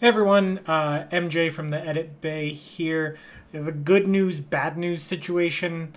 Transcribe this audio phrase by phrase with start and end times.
[0.00, 3.18] Hey everyone, uh, MJ from the Edit Bay here.
[3.52, 5.94] The good news, bad news situation.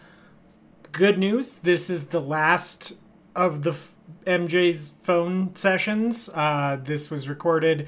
[0.91, 2.97] Good news, this is the last
[3.33, 3.95] of the f-
[4.27, 6.29] MJ's phone sessions.
[6.33, 7.87] Uh, this was recorded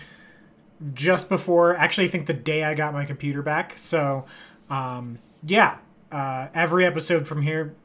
[0.93, 3.77] just before, actually, I think the day I got my computer back.
[3.77, 4.23] So,
[4.69, 5.79] um, yeah,
[6.13, 7.75] uh, every episode from here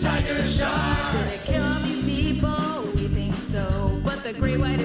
[0.00, 1.14] Tiger shark.
[1.44, 2.82] Kill all these people?
[2.94, 3.64] We think so.
[4.04, 4.80] But the great white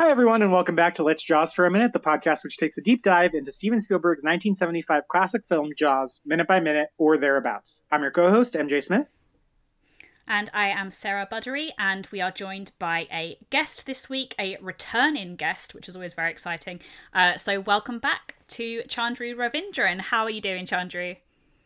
[0.00, 2.78] Hi, everyone, and welcome back to Let's Jaws for a Minute, the podcast which takes
[2.78, 7.82] a deep dive into Steven Spielberg's 1975 classic film Jaws, minute by minute or thereabouts.
[7.90, 9.08] I'm your co host, MJ Smith.
[10.28, 14.56] And I am Sarah Buddery, and we are joined by a guest this week, a
[14.60, 16.78] returning guest, which is always very exciting.
[17.12, 20.00] Uh, so, welcome back to Chandru Ravindran.
[20.00, 21.16] How are you doing, Chandru?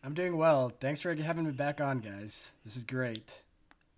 [0.03, 0.71] I'm doing well.
[0.81, 2.51] Thanks for having me back on, guys.
[2.65, 3.29] This is great.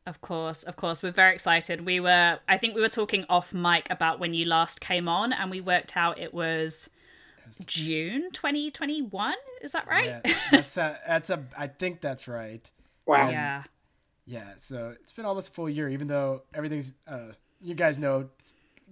[0.05, 1.01] Of course, of course.
[1.01, 1.85] We're very excited.
[1.85, 5.33] We were, I think we were talking off mic about when you last came on,
[5.33, 6.89] and we worked out it was
[7.65, 9.33] June 2021.
[9.61, 10.21] Is that right?
[10.23, 11.43] Yeah, that's a, that's a.
[11.57, 12.63] I think that's right.
[13.07, 13.29] Wow.
[13.29, 13.63] yeah.
[14.27, 14.53] Yeah.
[14.59, 16.91] So it's been almost a full year, even though everything's.
[17.07, 18.29] Uh, you guys know,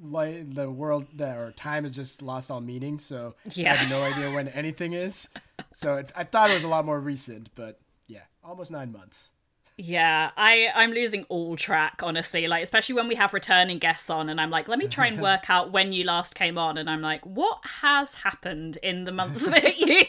[0.01, 2.99] like the world that or time has just lost all meaning.
[2.99, 3.75] So I Yeah.
[3.75, 5.27] have no idea when anything is.
[5.75, 9.29] So it, I thought it was a lot more recent, but yeah, almost nine months.
[9.77, 12.47] Yeah, I I'm losing all track honestly.
[12.47, 15.19] Like especially when we have returning guests on, and I'm like, let me try and
[15.29, 19.11] work out when you last came on, and I'm like, what has happened in the
[19.11, 20.05] months that you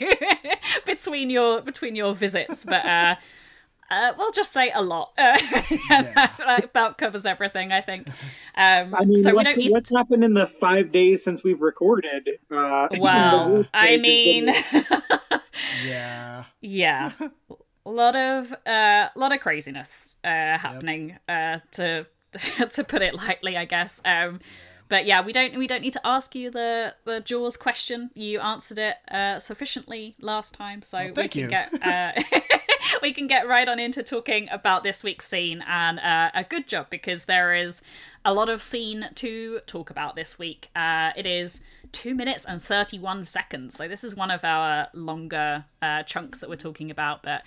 [0.86, 2.64] between your between your visits?
[2.64, 3.14] But uh,
[3.90, 5.12] uh, we'll just say a lot.
[5.16, 5.38] Uh,
[5.90, 8.08] that about covers everything, I think.
[8.56, 9.70] Um, I mean, so we what's, don't need.
[9.72, 12.28] what's happened in the five days since we've recorded?
[12.50, 15.40] Uh, Well, I mean, been-
[15.84, 16.44] Yeah.
[16.60, 17.12] yeah,
[17.86, 21.18] a lot of uh, lot of craziness uh, happening.
[21.28, 22.06] Uh, to
[22.70, 24.00] to put it lightly, I guess.
[24.04, 24.40] Um,
[24.88, 28.10] but yeah, we don't we don't need to ask you the the Jaws question.
[28.14, 31.48] You answered it uh, sufficiently last time, so Well, we can you.
[31.48, 32.12] get uh,
[33.02, 35.62] we can get right on into talking about this week's scene.
[35.66, 37.80] And uh, a good job because there is
[38.24, 40.68] a lot of scene to talk about this week.
[40.76, 41.60] Uh, it is
[41.92, 46.40] two minutes and thirty one seconds, so this is one of our longer uh, chunks
[46.40, 47.42] that we're talking about, but.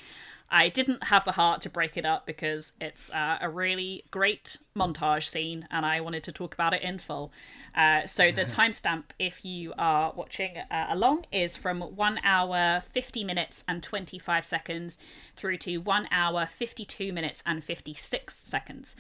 [0.50, 4.58] I didn't have the heart to break it up because it's uh, a really great
[4.76, 7.32] montage scene and I wanted to talk about it in full.
[7.76, 13.24] Uh, so the timestamp, if you are watching uh, along, is from 1 hour 50
[13.26, 14.98] minutes and 25 seconds
[15.36, 18.96] through to 1 hour 52 minutes and 56 seconds.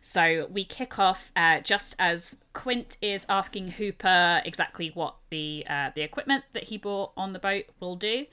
[0.00, 5.90] So we kick off uh, just as Quint is asking Hooper exactly what the uh,
[5.96, 8.26] the equipment that he bought on the boat will do.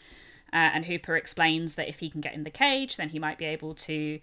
[0.53, 3.39] Uh, and Hooper explains that if he can get in the cage, then he might
[3.39, 4.19] be able to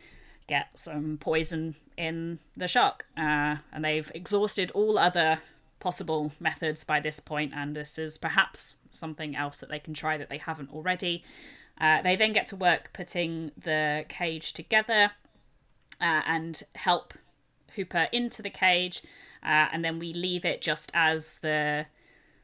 [0.46, 3.04] get some poison in the shark.
[3.16, 5.40] Uh, and they've exhausted all other
[5.80, 10.16] possible methods by this point, and this is perhaps something else that they can try
[10.16, 11.24] that they haven't already.
[11.80, 15.10] Uh, they then get to work putting the cage together
[16.00, 17.14] uh, and help
[17.74, 19.02] Hooper into the cage,
[19.42, 21.86] uh, and then we leave it just as the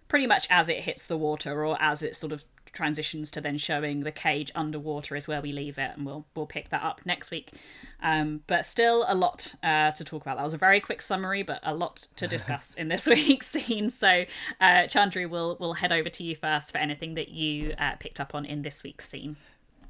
[0.09, 2.45] pretty much as it hits the water or as it sort of
[2.77, 6.47] transitions to then showing the cage underwater is where we leave it and we'll we'll
[6.47, 7.53] pick that up next week.
[8.03, 10.37] Um, but still a lot uh, to talk about.
[10.37, 13.91] That was a very quick summary but a lot to discuss in this week's scene.
[13.91, 14.25] So
[14.61, 18.21] uh, chandru will will head over to you first for anything that you uh, picked
[18.21, 19.37] up on in this week's scene.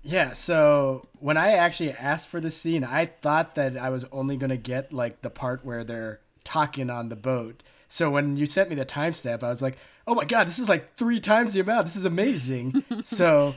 [0.02, 4.36] Yeah, so when I actually asked for the scene, I thought that I was only
[4.36, 7.62] gonna get like the part where they're talking on the boat.
[7.88, 10.68] So when you sent me the timestamp, I was like, "Oh my god, this is
[10.68, 11.86] like three times the amount.
[11.86, 13.54] This is amazing." so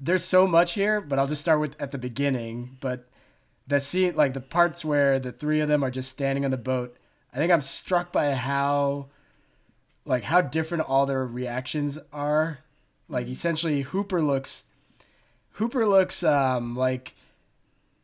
[0.00, 2.76] there's so much here, but I'll just start with at the beginning.
[2.80, 3.08] But
[3.66, 6.56] the scene, like the parts where the three of them are just standing on the
[6.56, 6.96] boat,
[7.32, 9.08] I think I'm struck by how,
[10.04, 12.60] like, how different all their reactions are.
[13.08, 14.64] Like essentially, Hooper looks
[15.52, 17.14] Hooper looks um, like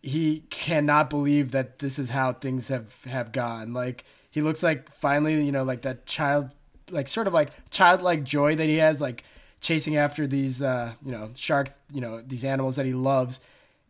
[0.03, 3.73] he cannot believe that this is how things have have gone.
[3.73, 6.51] Like he looks like finally, you know, like that child,
[6.91, 9.25] like sort of like childlike joy that he has, like
[9.61, 13.41] chasing after these, uh, you know, sharks, you know, these animals that he loves,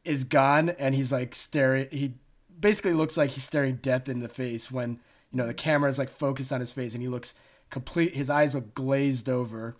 [0.04, 1.88] is gone, and he's like staring.
[1.90, 2.14] He
[2.60, 4.98] basically looks like he's staring death in the face when
[5.32, 7.34] you know the camera is like focused on his face, and he looks
[7.70, 8.14] complete.
[8.14, 9.76] His eyes look glazed over,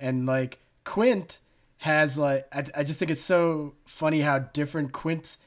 [0.00, 1.38] and like Quint
[1.78, 5.38] has like I, I just think it's so funny how different Quint's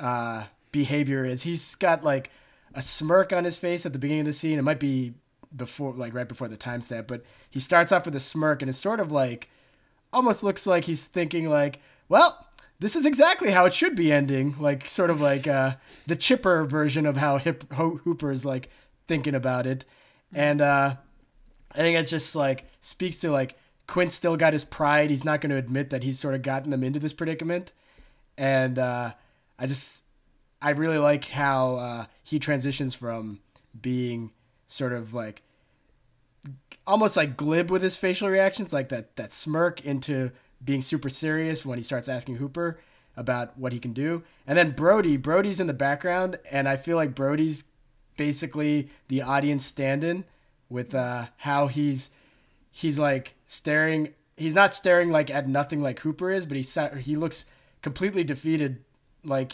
[0.00, 1.42] uh, behavior is.
[1.42, 2.30] He's got like
[2.74, 4.58] a smirk on his face at the beginning of the scene.
[4.58, 5.14] It might be
[5.56, 8.78] before, like right before the timestamp, but he starts off with a smirk, and it's
[8.78, 9.48] sort of like
[10.12, 12.46] almost looks like he's thinking like, well,
[12.78, 14.56] this is exactly how it should be ending.
[14.58, 15.74] Like sort of like uh,
[16.06, 18.68] the chipper version of how Hip, Ho- Hooper is like
[19.06, 19.84] thinking about it,
[20.32, 20.96] and uh,
[21.72, 23.56] I think it just like speaks to like
[23.86, 25.10] Quint still got his pride.
[25.10, 27.72] He's not going to admit that he's sort of gotten them into this predicament,
[28.36, 29.12] and uh,
[29.58, 30.02] I just
[30.60, 33.40] I really like how uh, he transitions from
[33.80, 34.30] being
[34.72, 35.42] sort of like
[36.86, 40.30] almost like glib with his facial reactions, like that that smirk, into
[40.64, 42.80] being super serious when he starts asking Hooper
[43.16, 44.22] about what he can do.
[44.46, 47.64] And then Brody, Brody's in the background, and I feel like Brody's
[48.16, 50.24] basically the audience stand-in
[50.70, 52.08] with uh, how he's
[52.70, 54.14] he's like staring.
[54.36, 57.44] He's not staring like at nothing like Hooper is, but he sa- he looks
[57.82, 58.82] completely defeated,
[59.24, 59.52] like.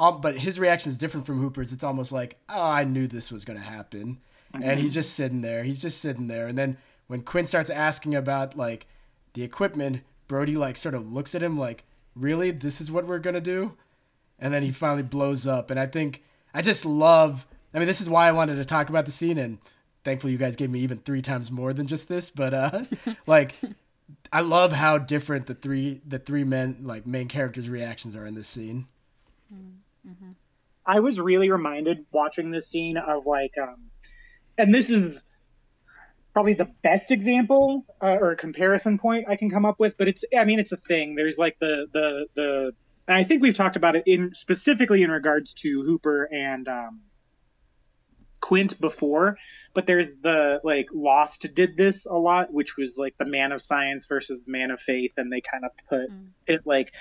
[0.00, 1.72] Um, but his reaction is different from Hooper's.
[1.72, 4.18] It's almost like, oh, I knew this was going to happen,
[4.54, 5.62] and he's just sitting there.
[5.62, 8.86] He's just sitting there, and then when Quint starts asking about like
[9.34, 11.84] the equipment, Brody like sort of looks at him like,
[12.14, 13.72] really, this is what we're gonna do,
[14.38, 15.70] and then he finally blows up.
[15.70, 16.22] And I think
[16.54, 17.46] I just love.
[17.74, 19.58] I mean, this is why I wanted to talk about the scene, and
[20.04, 22.30] thankfully you guys gave me even three times more than just this.
[22.30, 22.84] But uh,
[23.26, 23.54] like,
[24.32, 28.34] I love how different the three the three men like main characters' reactions are in
[28.34, 28.86] this scene.
[30.86, 33.87] I was really reminded watching this scene of like, um,
[34.58, 35.24] and this is
[36.32, 39.96] probably the best example uh, or a comparison point I can come up with.
[39.96, 41.14] But it's, I mean, it's a thing.
[41.14, 42.74] There's like the the the.
[43.10, 47.00] I think we've talked about it in specifically in regards to Hooper and um,
[48.40, 49.38] Quint before,
[49.72, 53.62] but there's the like Lost did this a lot, which was like the man of
[53.62, 56.10] science versus the man of faith, and they kind of put
[56.46, 56.92] it like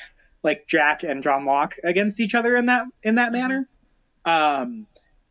[0.43, 3.67] like Jack and John Locke against each other in that in that manner.
[4.23, 4.87] Um,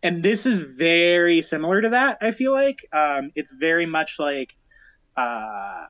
[0.06, 2.18] and this is very similar to that.
[2.20, 4.54] I feel like um, it's very much like
[5.16, 5.86] uh,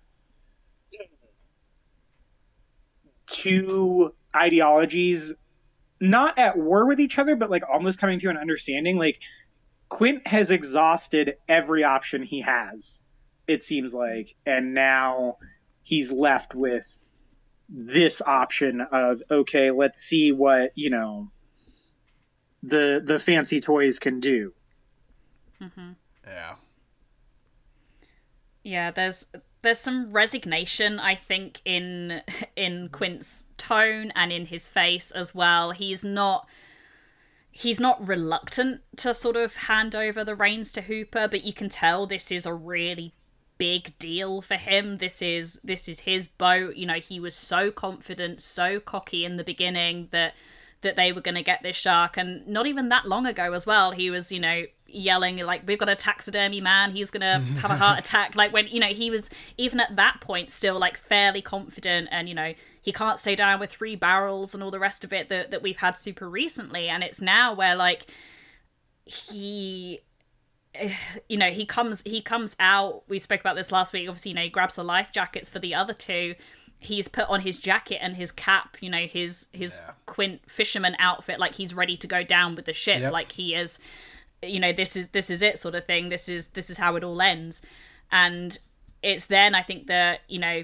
[3.27, 5.35] two ideologies
[6.01, 8.97] not at war with each other, but like almost coming to an understanding.
[8.97, 9.21] Like
[9.91, 13.03] Quint has exhausted every option he has,
[13.47, 15.37] it seems like, and now
[15.83, 16.85] he's left with
[17.69, 21.31] this option of okay, let's see what you know
[22.67, 24.53] the the fancy toys can do.
[25.61, 25.93] Mm-hmm.
[26.27, 26.55] Yeah.
[28.63, 29.27] Yeah, there's
[29.63, 32.23] there's some resignation I think in
[32.57, 35.71] in Quint's tone and in his face as well.
[35.71, 36.49] He's not
[37.51, 41.69] he's not reluctant to sort of hand over the reins to Hooper, but you can
[41.69, 43.15] tell this is a really
[43.59, 44.99] big deal for him.
[44.99, 46.77] This is this is his boat.
[46.77, 50.35] You know, he was so confident, so cocky in the beginning that
[50.87, 53.67] that they were going to get this shark and not even that long ago as
[53.67, 57.61] well he was you know yelling like we've got a taxidermy man he's going to
[57.61, 58.35] have a heart attack.
[58.35, 62.29] Like when you know he was even at that point still like fairly confident and
[62.29, 65.29] you know he can't stay down with three barrels and all the rest of it
[65.29, 68.07] that, that we've had super recently and it's now where like
[69.05, 70.01] he
[71.29, 73.03] you know he comes he comes out.
[73.09, 74.09] We spoke about this last week.
[74.09, 76.35] Obviously you know he grabs the life jackets for the other two
[76.79, 79.93] he's put on his jacket and his cap you know his his Yeah.
[80.07, 83.01] quint fisherman outfit like he's ready to go down with the ship.
[83.01, 83.13] Yep.
[83.13, 83.79] like he is
[84.43, 86.09] you know this is this is it sort of thing.
[86.11, 87.61] This is this is how it all ends.
[88.13, 88.59] And
[89.03, 90.63] it's then i think that you know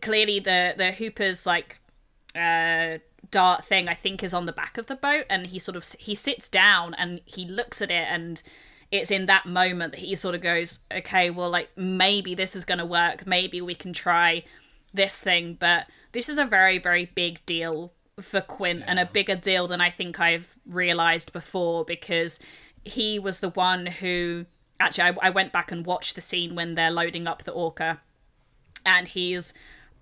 [0.00, 1.76] clearly the the hoopers like
[2.34, 2.96] uh
[3.30, 5.24] dart thing i think is on the back of the boat.
[5.28, 8.42] And he sort of he sits down and he looks at it and
[8.92, 12.64] it's in that moment that he sort of goes okay well like maybe this is
[12.64, 13.26] going to work.
[13.26, 14.44] Maybe we can try
[14.96, 19.36] this thing but this is a very very big deal for quint and a bigger
[19.36, 22.38] deal than i think i've realized before because
[22.84, 24.46] he was the one who
[24.80, 28.00] actually I, I went back and watched the scene when they're loading up the orca
[28.84, 29.52] and he's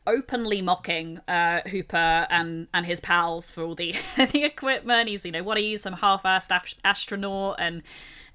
[0.06, 5.08] openly mocking uh, Hooper and and his pals for all the the equipment.
[5.08, 7.82] He's you know what are you some half-assed ast- astronaut and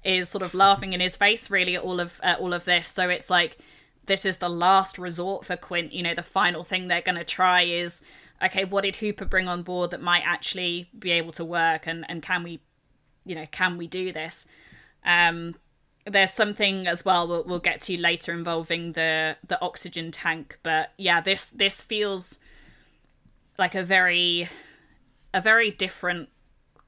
[0.02, 2.88] is sort of laughing in his face really at all of uh, all of this.
[2.88, 3.58] So it's like
[4.10, 5.92] this is the last resort for Quint.
[5.92, 8.02] You know the final thing they're going to try is
[8.42, 12.04] okay, what did Hooper bring on board that might actually be able to work, and
[12.08, 12.60] and can we,
[13.24, 14.46] you know, can we do this?
[15.04, 15.54] Um,
[16.04, 20.90] there's something as well we'll, we'll get to later involving the the oxygen tank, but
[20.98, 22.40] yeah, this this feels
[23.58, 24.48] like a very
[25.32, 26.30] a very different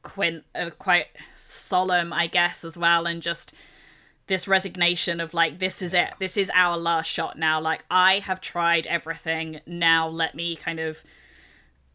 [0.02, 1.06] Quint, uh, quite
[1.38, 3.52] solemn, I guess, as well, and just
[4.26, 7.60] this resignation of like, this is it, this is our last shot now.
[7.60, 9.60] Like, I have tried everything.
[9.66, 10.98] Now, let me kind of,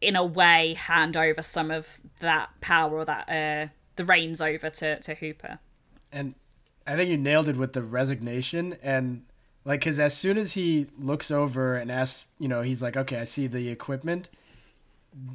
[0.00, 1.86] in a way, hand over some of
[2.20, 5.58] that power or that uh, the reins over to to Hooper.
[6.12, 6.34] and
[6.86, 9.24] I think you nailed it with the resignation and
[9.64, 13.18] like because as soon as he looks over and asks, you know, he's like, okay,
[13.18, 14.28] I see the equipment.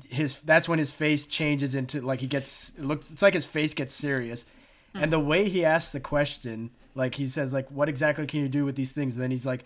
[0.09, 3.45] His that's when his face changes into like he gets it looks it's like his
[3.45, 4.45] face gets serious,
[4.93, 8.49] and the way he asks the question, like he says like, what exactly can you
[8.49, 9.13] do with these things?
[9.13, 9.63] And then he's like,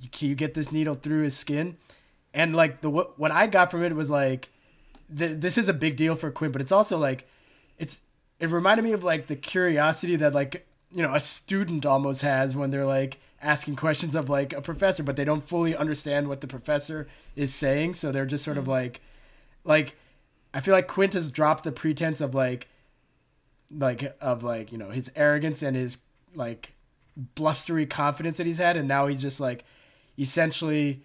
[0.00, 1.76] "You- can you get this needle through his skin?
[2.34, 4.48] And like the what what I got from it was like,
[5.16, 7.26] th- this is a big deal for Quint, but it's also like,
[7.78, 8.00] it's
[8.40, 12.54] it reminded me of like the curiosity that like you know a student almost has
[12.54, 16.40] when they're like asking questions of like a professor but they don't fully understand what
[16.40, 18.72] the professor is saying so they're just sort of mm-hmm.
[18.72, 19.00] like
[19.64, 19.94] like
[20.54, 22.68] i feel like quint has dropped the pretense of like
[23.76, 25.98] like of like you know his arrogance and his
[26.34, 26.72] like
[27.34, 29.64] blustery confidence that he's had and now he's just like
[30.18, 31.02] essentially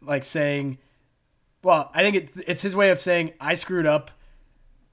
[0.00, 0.78] like saying
[1.62, 4.10] well i think it's it's his way of saying i screwed up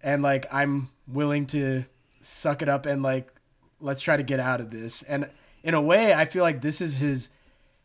[0.03, 1.85] and like I'm willing to
[2.21, 3.29] suck it up and like
[3.79, 5.01] let's try to get out of this.
[5.03, 5.29] And
[5.63, 7.29] in a way, I feel like this is his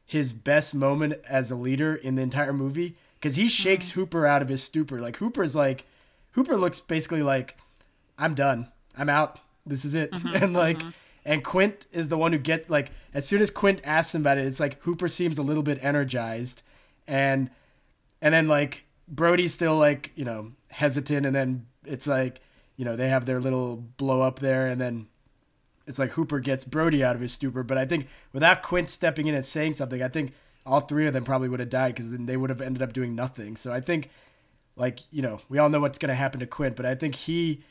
[0.05, 4.01] his best moment as a leader in the entire movie because he shakes mm-hmm.
[4.01, 5.01] Hooper out of his stupor.
[5.01, 5.85] Like Hooper's like
[6.33, 7.57] Hooper looks basically like
[8.19, 8.69] I'm done.
[8.99, 9.39] I'm out.
[9.65, 10.11] This is it.
[10.13, 10.91] Mm-hmm, and like mm-hmm.
[11.25, 14.39] and Quint is the one who get like as soon as Quint asks him about
[14.39, 16.63] it, it's like Hooper seems a little bit energized
[17.09, 17.51] and
[18.21, 22.41] and then like Brody's still like you know hesitant, and then it's like
[22.77, 25.09] you know they have their little blow up there, and then
[25.87, 27.63] it's like Hooper gets Brody out of his stupor.
[27.63, 30.33] But I think without Quint stepping in and saying something, I think
[30.67, 32.93] all three of them probably would have died because then they would have ended up
[32.93, 33.57] doing nothing.
[33.57, 34.11] So I think
[34.77, 37.15] like you know we all know what's going to happen to Quint, but I think
[37.15, 37.65] he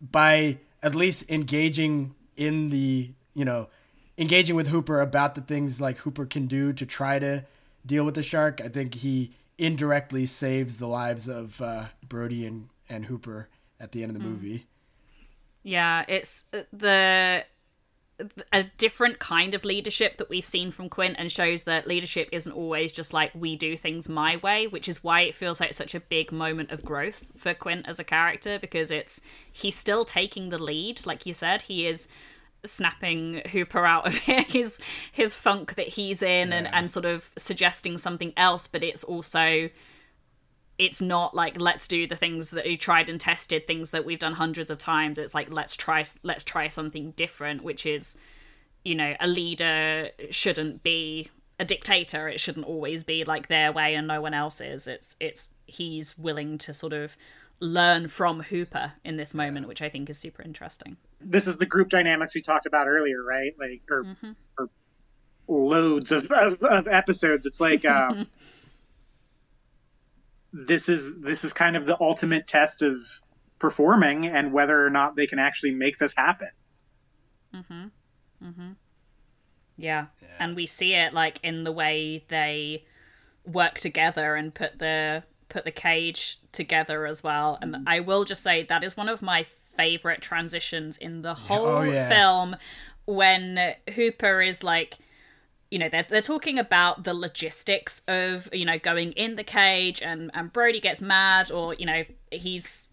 [0.00, 3.68] by at least engaging in the you know
[4.18, 7.44] engaging with Hooper about the things like Hooper can do to try to
[7.84, 12.68] deal with the shark, I think he indirectly saves the lives of uh, Brody and
[12.88, 13.48] and Hooper
[13.80, 14.66] at the end of the movie.
[15.62, 17.44] Yeah, it's uh, the
[18.52, 22.52] a different kind of leadership that we've seen from Quint and shows that leadership isn't
[22.52, 25.94] always just like we do things my way, which is why it feels like such
[25.94, 29.20] a big moment of growth for Quint as a character because it's
[29.52, 32.08] he's still taking the lead, like you said, he is
[32.64, 34.78] snapping Hooper out of his
[35.12, 39.68] his funk that he's in and, and sort of suggesting something else, but it's also
[40.78, 44.18] it's not like let's do the things that we tried and tested things that we've
[44.18, 45.18] done hundreds of times.
[45.18, 48.16] It's like let's try let's try something different which is
[48.84, 52.28] you know a leader shouldn't be a dictator.
[52.28, 54.86] It shouldn't always be like their way and no one else's.
[54.86, 57.16] It's it's he's willing to sort of
[57.58, 60.96] learn from hooper in this moment which i think is super interesting.
[61.20, 63.54] This is the group dynamics we talked about earlier, right?
[63.58, 64.04] Like, or,
[64.58, 64.68] or
[65.48, 67.46] loads of, of, of episodes.
[67.46, 68.26] It's like um,
[70.64, 72.96] this is this is kind of the ultimate test of
[73.58, 76.50] performing and whether or not they can actually make this happen.
[77.54, 77.84] Mm-hmm.
[78.48, 78.70] Mm-hmm.
[79.76, 80.06] Yeah.
[80.22, 80.28] yeah.
[80.38, 82.84] And we see it like in the way they
[83.44, 87.58] work together and put the put the cage together as well.
[87.60, 89.46] And I will just say that is one of my
[89.76, 92.08] favorite transitions in the whole Oh, yeah.
[92.08, 92.56] film
[93.04, 94.94] when Hooper is like
[95.70, 100.00] you know they're, they're talking about the logistics of you know going in the cage
[100.02, 102.86] and and brody gets mad or you know he's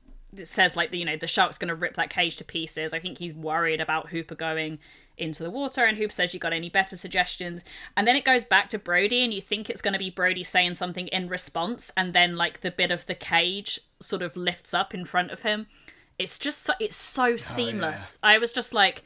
[0.43, 2.93] says like the you know the shark's going to rip that cage to pieces.
[2.93, 4.79] I think he's worried about hooper going
[5.17, 7.63] into the water and hooper says you got any better suggestions?
[7.95, 10.43] And then it goes back to brody and you think it's going to be brody
[10.43, 14.73] saying something in response and then like the bit of the cage sort of lifts
[14.73, 15.67] up in front of him.
[16.17, 18.17] It's just so, it's so oh, seamless.
[18.23, 19.03] I was just like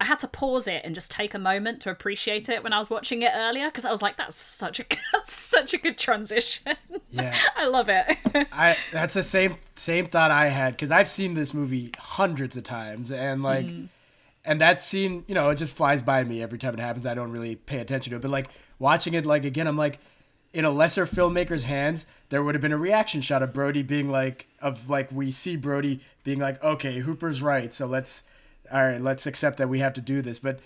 [0.00, 2.78] I had to pause it and just take a moment to appreciate it when I
[2.78, 5.98] was watching it earlier because I was like, "That's such a that's such a good
[5.98, 6.76] transition."
[7.10, 7.36] Yeah.
[7.56, 8.16] I love it.
[8.52, 12.64] I that's the same same thought I had because I've seen this movie hundreds of
[12.64, 13.88] times and like mm.
[14.44, 17.14] and that scene you know it just flies by me every time it happens I
[17.14, 19.98] don't really pay attention to it but like watching it like again I'm like
[20.52, 24.10] in a lesser filmmaker's hands there would have been a reaction shot of Brody being
[24.10, 28.22] like of like we see Brody being like okay Hooper's right so let's
[28.72, 30.60] all right let's accept that we have to do this but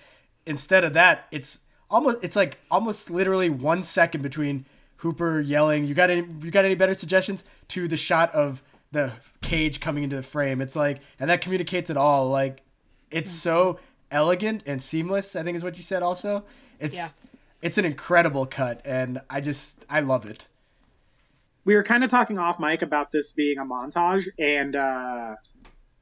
[0.47, 1.59] instead of that it's
[1.91, 4.65] almost it's like almost literally one second between
[4.97, 6.25] Hooper yelling, "You got any?
[6.43, 10.61] You got any better suggestions?" To the shot of the cage coming into the frame.
[10.63, 12.29] It's like, and that communicates it all.
[12.31, 12.63] Like,
[13.11, 13.81] it's so
[14.13, 15.35] elegant and seamless.
[15.35, 16.05] I think is what you said.
[16.05, 16.45] Also,
[16.79, 17.09] it's Yeah.
[17.63, 20.47] it's an incredible cut, and I just I love it.
[21.65, 25.35] we were kind of talking off mic about this being a montage, and uh,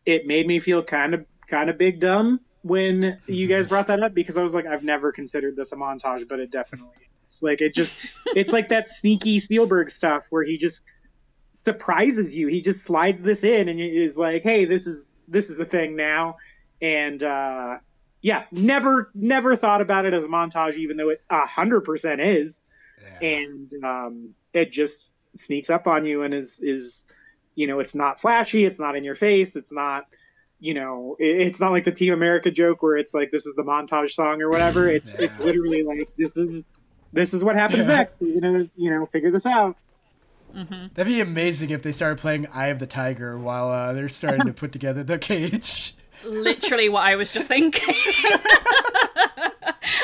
[0.04, 4.02] it made me feel kind of kind of big dumb when you guys brought that
[4.02, 7.42] up because I was like, I've never considered this a montage, but it definitely is.
[7.42, 10.82] Like it just, it's like that sneaky Spielberg stuff where he just
[11.64, 12.46] surprises you.
[12.46, 15.94] He just slides this in and is like, hey, this is this is a thing
[15.94, 16.36] now,
[16.82, 17.78] and uh,
[18.20, 22.20] yeah, never never thought about it as a montage, even though it a hundred percent
[22.20, 22.60] is
[23.20, 27.04] and um, it just sneaks up on you and is is
[27.54, 30.06] you know it's not flashy it's not in your face it's not
[30.60, 33.62] you know it's not like the team america joke where it's like this is the
[33.62, 36.62] montage song or whatever it's it's literally like this is
[37.12, 37.96] this is what happens Yeah.
[37.96, 39.76] next You know, you know figure this out
[40.52, 44.46] That'd be amazing if they started playing "Eye of the Tiger" while uh, they're starting
[44.46, 45.94] to put together the cage.
[46.24, 47.94] Literally what I was just thinking.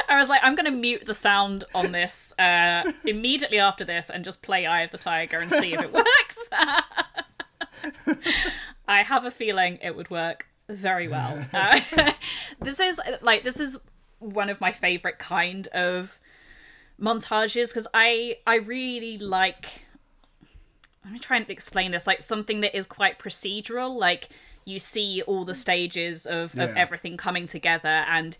[0.08, 4.08] I was like, I'm going to mute the sound on this uh, immediately after this
[4.08, 6.48] and just play Eye of the Tiger and see if it works.
[8.88, 11.44] I have a feeling it would work very well.
[11.52, 11.80] Uh,
[12.60, 13.78] this is like this is
[14.18, 16.18] one of my favorite kind of
[17.00, 19.66] montages because I I really like
[21.04, 24.30] let me try and explain this like something that is quite procedural like
[24.64, 26.74] you see all the stages of, of Yeah.
[26.76, 28.36] everything coming together and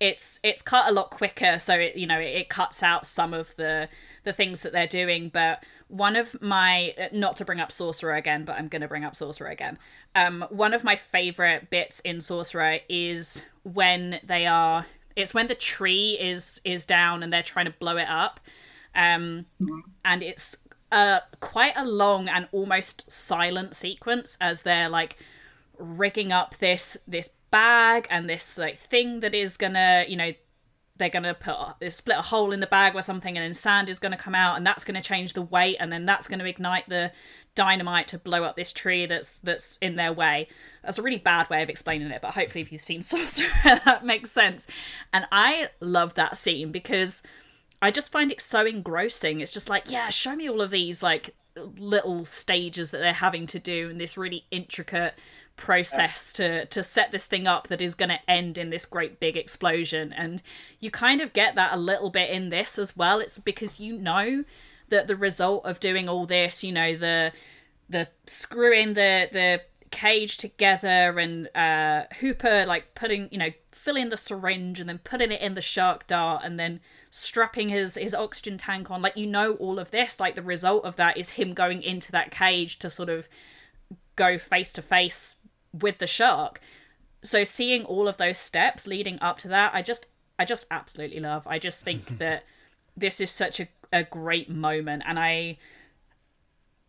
[0.00, 3.34] it's it's cut a lot quicker so it you know it, it cuts out some
[3.34, 3.88] of the
[4.24, 8.44] the things that they're doing but one of my not to bring up sorcerer again
[8.44, 9.78] but i'm going to bring up sorcerer again
[10.18, 15.54] um one of my favorite bits in sorcerer is when they are it's when the
[15.54, 18.40] tree is is down and they're trying to blow it up.
[18.94, 19.46] Um
[20.04, 20.56] and it's
[20.90, 25.16] uh quite a long and almost silent sequence as they're like
[25.78, 30.32] rigging up this this bag and this like thing that is gonna you know
[30.96, 33.88] they're gonna put they split a hole in the bag or something and then sand
[33.88, 36.88] is gonna come out and that's gonna change the weight and then that's gonna ignite
[36.88, 37.10] the
[37.54, 40.48] dynamite to blow up this tree that's that's in their way.
[40.82, 44.04] That's a really bad way of explaining it but hopefully if you've seen sorcerer that
[44.04, 44.66] makes sense.
[45.12, 47.22] And i love that scene because
[47.80, 49.40] I just find it so engrossing.
[49.40, 51.34] It's just like, yeah, show me all of these like
[51.76, 55.14] little stages that they're having to do and this really intricate
[55.56, 59.20] process to to set this thing up that is going to end in this great
[59.20, 60.12] big explosion.
[60.12, 60.42] And
[60.80, 63.20] you kind of get that a little bit in this as well.
[63.20, 64.44] It's because you know
[64.90, 67.32] that the result of doing all this you know the
[67.88, 73.50] the screwing the the cage together and uh hooper like putting you know
[73.88, 77.94] filling the syringe and then putting it in the shark dart and then strapping his
[77.94, 79.00] his oxygen tank on.
[79.00, 82.12] Like you know all of this like the result of that is him going into
[82.12, 83.26] that cage to sort of
[84.16, 85.36] go face to face
[85.72, 86.60] with the shark.
[87.22, 90.06] So seeing all of those steps leading up to that i just
[90.38, 91.46] i just absolutely love.
[91.46, 92.44] I just think that
[92.98, 95.56] this is such a, a great moment and i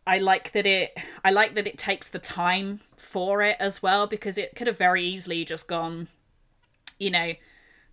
[0.08, 0.91] i like that it
[1.24, 4.78] i like that it takes the time for it as well because it could have
[4.78, 6.08] very easily just gone
[6.98, 7.34] you know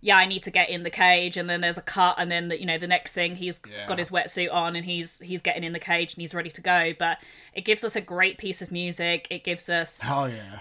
[0.01, 2.47] yeah i need to get in the cage and then there's a cut and then
[2.49, 3.85] the, you know the next thing he's Yeah.
[3.87, 6.61] got his wetsuit on and he's he's getting in the cage and he's ready to
[6.61, 7.17] go but
[7.53, 10.59] it gives us a great piece of music it gives us oh yeah.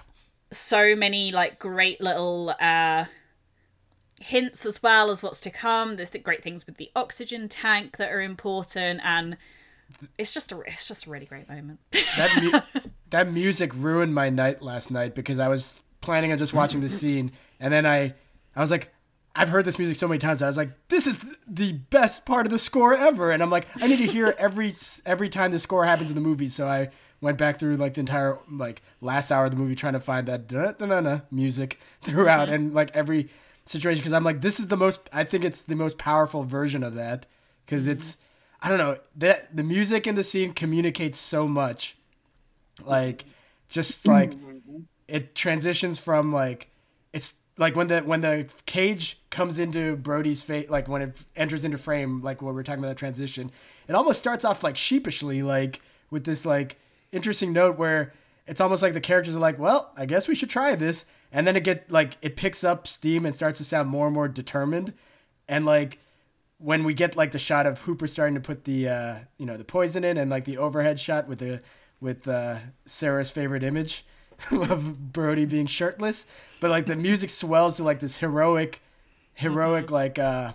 [0.53, 3.05] so many like great little uh
[4.21, 7.97] hints as well as what's to come the th- great things with the oxygen tank
[7.99, 9.37] that are important and
[10.19, 11.79] it's just a it's just a really great moment
[12.17, 15.67] That mu- that music ruined my night last night because I was
[16.01, 18.15] planning on just watching the scene, and then I
[18.55, 18.93] I was like,
[19.35, 20.41] I've heard this music so many times.
[20.41, 23.51] I was like, this is th- the best part of the score ever, and I'm
[23.51, 24.75] like, I need to hear every
[25.05, 26.49] every time the score happens in the movie.
[26.49, 29.95] So I went back through like the entire like last hour of the movie trying
[29.95, 33.31] to find that da da da da music throughout and like every
[33.67, 35.01] situation because I'm like, this is the most.
[35.13, 37.27] I think it's the most powerful version of that
[37.65, 37.93] because mm-hmm.
[37.93, 38.17] it's.
[38.63, 41.95] I don't know that the music in the scene communicates so much
[42.85, 43.25] like
[43.69, 44.11] just mm-hmm.
[44.11, 44.33] like
[45.09, 46.69] it transitions from like
[47.13, 51.65] it's like when the when the cage comes into Brody's face like when it enters
[51.65, 53.51] into frame like what we're talking about the transition
[53.89, 56.77] it almost starts off like sheepishly like with this like
[57.13, 58.13] interesting note where
[58.47, 61.47] it's almost like the characters are like well I guess we should try this and
[61.47, 64.29] then it get like it picks up steam and starts to sound more and more
[64.29, 64.93] determined.
[65.49, 65.99] And like
[66.59, 69.57] when we get like the shot of Hooper starting to put the uh, you know
[69.57, 71.61] the poison in, and like the overhead shot with the
[72.01, 74.05] with uh, Sarah's favorite image
[74.51, 76.25] of Brody being shirtless,
[76.61, 78.81] but like the music swells to like this heroic,
[79.35, 80.53] heroic like uh,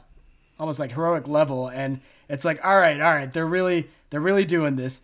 [0.59, 4.45] almost like heroic level, and it's like, all right, all right, they're really they're really
[4.45, 5.01] doing this.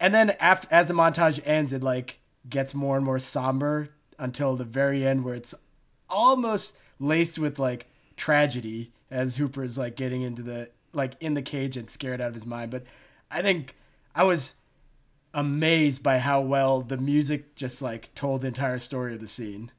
[0.00, 4.56] And then after as the montage ends, it like gets more and more somber until
[4.56, 5.54] the very end, where it's
[6.08, 11.42] almost laced with like tragedy as Hooper is like getting into the like in the
[11.42, 12.70] cage and scared out of his mind.
[12.70, 12.84] But
[13.30, 13.74] I think
[14.14, 14.54] I was
[15.34, 19.70] amazed by how well the music just like told the entire story of the scene.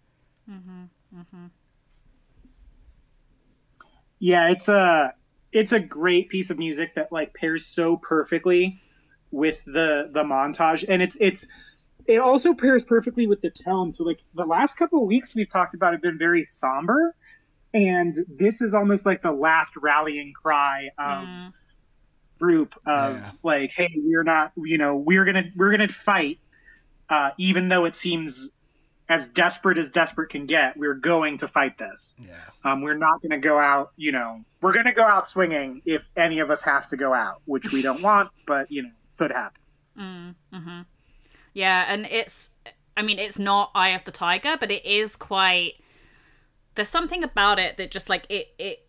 [0.49, 1.19] Mm-hmm.
[1.19, 1.45] Mm-hmm.
[4.19, 5.13] Yeah, it's a
[5.51, 8.81] it's a great piece of music that like pairs so perfectly
[9.31, 11.47] with the the montage, and it's it's
[12.09, 13.91] it also pairs perfectly with the tone.
[13.91, 17.15] So like the last couple of weeks we've talked about have been very somber,
[17.73, 21.53] and this is almost like the last rallying cry of Mm.
[22.39, 23.31] group of Yeah.
[23.43, 26.39] like, hey, we're not, you know, we're gonna we're gonna fight,
[27.09, 28.49] uh, even though it seems
[29.07, 30.77] as desperate as desperate can get.
[30.77, 32.15] We're going to fight this.
[32.19, 32.35] Yeah.
[32.63, 35.81] Um, we're not going to go out, you know, we're going to go out swinging
[35.83, 38.91] if any of us has to go out, which we don't want, but, you know,
[39.17, 39.61] could happen.
[39.97, 40.81] Mm, hmm
[41.53, 42.51] Yeah, and it's
[42.95, 45.73] I mean, it's not Eye of the Tiger, but it is quite
[46.75, 48.87] there's something about it that just like it it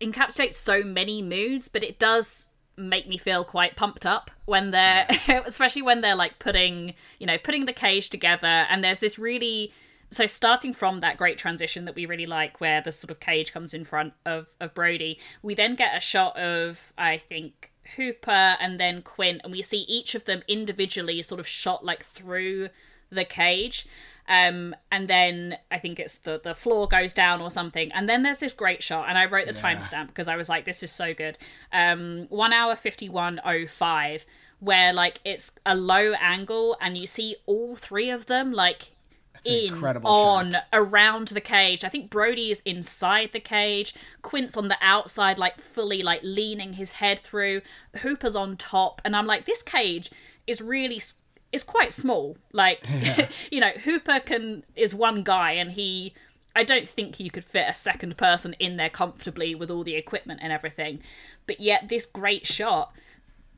[0.00, 2.46] encapsulates so many moods, but it does
[2.76, 5.06] make me feel quite pumped up when they're
[5.46, 8.46] especially when they're like putting you know putting the cage together.
[8.46, 9.72] And there's this really
[10.10, 13.52] so starting from that great transition that we really like where the sort of cage
[13.52, 18.30] comes in front of, of brody we then get a shot of i think hooper
[18.60, 22.68] and then quint and we see each of them individually sort of shot like through
[23.10, 23.86] the cage
[24.28, 28.22] um and then i think it's the the floor goes down or something and then
[28.22, 29.60] there's this great shot and i wrote the Yeah.
[29.76, 31.36] timestamp because i was like this is so good
[31.72, 34.24] um 1 hour 5105
[34.60, 38.92] where like it's a low angle and you see all three of them like
[39.44, 40.64] in incredible on shot.
[40.72, 41.84] around the cage.
[41.84, 43.94] I think Brody is inside the cage.
[44.22, 47.62] Quint's on the outside, like fully like leaning his head through.
[47.98, 50.10] Hooper's on top, and I'm like, this cage
[50.46, 51.00] is really
[51.52, 52.36] is quite small.
[52.52, 52.84] Like,
[53.50, 56.14] you know, Hooper can is one guy, and he.
[56.56, 59.96] I don't think you could fit a second person in there comfortably with all the
[59.96, 61.00] equipment and everything.
[61.48, 62.92] But yet, this great shot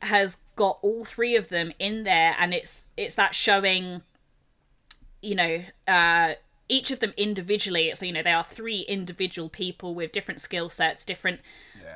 [0.00, 4.02] has got all three of them in there, and it's it's that showing
[5.22, 6.34] you know, uh,
[6.68, 7.92] each of them individually.
[7.94, 11.40] So, you know, they are three individual people with different skill sets, different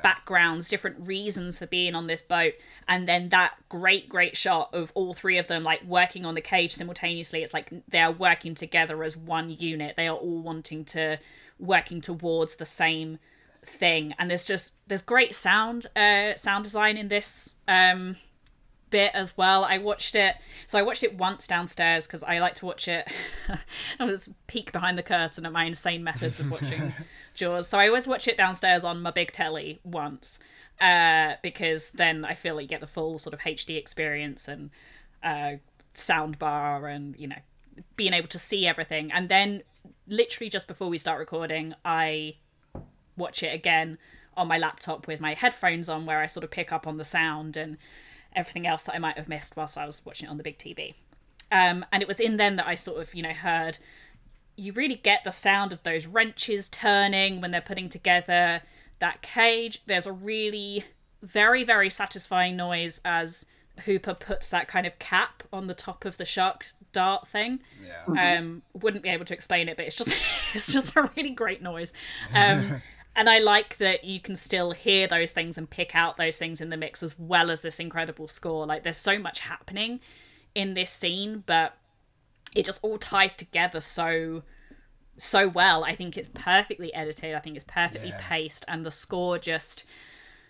[0.01, 2.53] backgrounds, different reasons for being on this boat.
[2.87, 6.41] And then that great, great shot of all three of them, like working on the
[6.41, 7.43] cage simultaneously.
[7.43, 9.95] It's like they are working together as one unit.
[9.97, 11.19] They are all wanting to,
[11.59, 13.19] working towards the same
[13.65, 14.13] thing.
[14.17, 18.15] And there's just, there's great sound, uh, sound design in this, um,
[18.91, 19.63] bit as well.
[19.63, 20.35] I watched it.
[20.67, 23.07] So I watched it once downstairs because I like to watch it.
[23.99, 26.93] I was peek behind the curtain at my insane methods of watching
[27.33, 27.67] Jaws.
[27.67, 30.37] So I always watch it downstairs on my big telly once
[30.79, 34.69] uh, because then I feel like you get the full sort of HD experience and
[35.23, 35.53] uh,
[35.93, 37.35] sound bar and you know
[37.95, 39.11] being able to see everything.
[39.11, 39.63] And then
[40.07, 42.35] literally just before we start recording, I
[43.17, 43.97] watch it again
[44.35, 47.05] on my laptop with my headphones on where I sort of pick up on the
[47.05, 47.77] sound and
[48.35, 50.57] everything else that I might have missed whilst I was watching it on the big
[50.57, 50.95] TV.
[51.51, 53.77] Um, and it was in then that I sort of, you know, heard
[54.55, 58.61] you really get the sound of those wrenches turning when they're putting together
[58.99, 59.81] that cage.
[59.87, 60.85] There's a really
[61.21, 63.45] very, very satisfying noise as
[63.85, 67.59] Hooper puts that kind of cap on the top of the shark dart thing.
[67.83, 68.37] Yeah.
[68.37, 70.13] Um, wouldn't be able to explain it, but it's just
[70.53, 71.93] it's just a really great noise.
[72.33, 72.81] Um,
[73.15, 76.61] and I like that you can still hear those things and pick out those things
[76.61, 78.65] in the mix as well as this incredible score.
[78.65, 79.99] Like there's so much happening
[80.55, 81.73] in this scene, but
[82.55, 84.43] it just all ties together so
[85.17, 85.83] so well.
[85.83, 87.35] I think it's perfectly edited.
[87.35, 88.19] I think it's perfectly Yeah.
[88.21, 89.83] paced, and the score just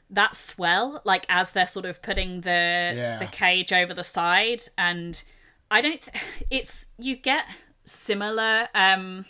[0.10, 1.02] that swell.
[1.04, 3.18] Like as they're sort of putting the Yeah.
[3.20, 5.22] the cage over the side, and
[5.70, 6.02] I don't.
[6.02, 7.46] Th- it's you get
[7.86, 9.26] similar um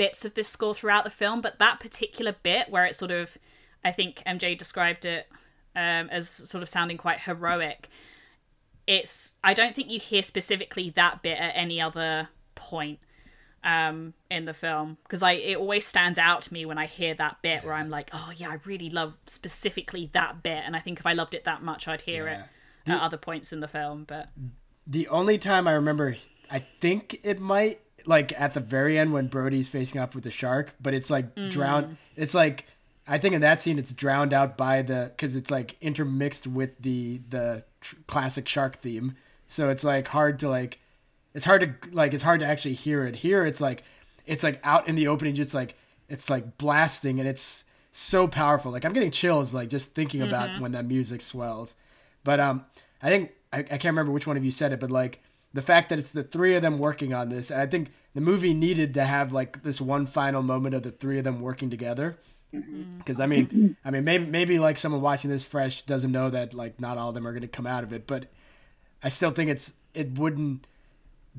[0.00, 3.28] bits of this score throughout the film, but that particular bit where it sort of,
[3.84, 5.26] I think MJ described it
[5.76, 7.88] um, as sort of sounding quite heroic.
[8.86, 12.98] It's I don't think you hear specifically that bit at any other point
[13.62, 17.12] um in the film because I it always stands out to me when I hear
[17.16, 20.80] that bit where I'm like oh yeah I really love specifically that bit and I
[20.80, 22.44] think if I loved it that much I'd hear Yeah.
[22.86, 24.30] it at other points in the film but
[24.86, 26.16] The only time I remember,
[26.50, 30.30] I think it might like at the very end when Brody's facing off with the
[30.30, 31.96] shark, but it's like drowned.
[32.16, 32.64] It's like
[33.06, 36.70] I think in that scene it's drowned out by the because it's like intermixed with
[36.80, 39.16] the the tr- classic shark theme.
[39.48, 40.78] So it's like hard to like,
[41.34, 43.16] it's hard to like it's hard to actually hear it.
[43.16, 43.82] Here it's like,
[44.26, 45.74] it's like out in the opening, just like
[46.08, 48.70] it's like blasting and it's so powerful.
[48.70, 51.74] Like I'm getting chills like just thinking about when that music swells.
[52.22, 52.64] But um,
[53.02, 55.20] I think I, I can't remember which one of you said it, but like
[55.52, 58.20] the fact that it's the three of them working on this, and I think the
[58.20, 61.70] movie needed to have like this one final moment of the three of them working
[61.70, 62.16] together.
[62.54, 62.98] Mm-hmm.
[62.98, 66.54] Because I mean, I mean, maybe maybe like someone watching this fresh doesn't know that
[66.54, 68.26] like not all of them are going to come out of it, but
[69.02, 70.66] I still think it's it wouldn't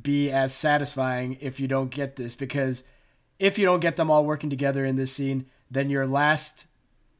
[0.01, 2.83] be as satisfying if you don't get this because
[3.39, 6.65] if you don't get them all working together in this scene, then your last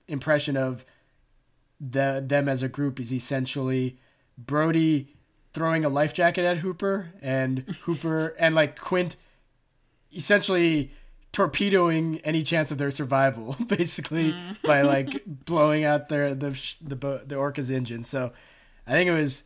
[0.07, 0.85] impression of
[1.79, 3.97] the them as a group is essentially
[4.37, 5.15] Brody
[5.53, 9.15] throwing a life jacket at Hooper and Hooper and like Quint
[10.15, 10.91] essentially
[11.33, 14.61] torpedoing any chance of their survival basically mm.
[14.63, 18.03] by like blowing out their the the the orca's engine.
[18.03, 18.31] So
[18.85, 19.43] I think it was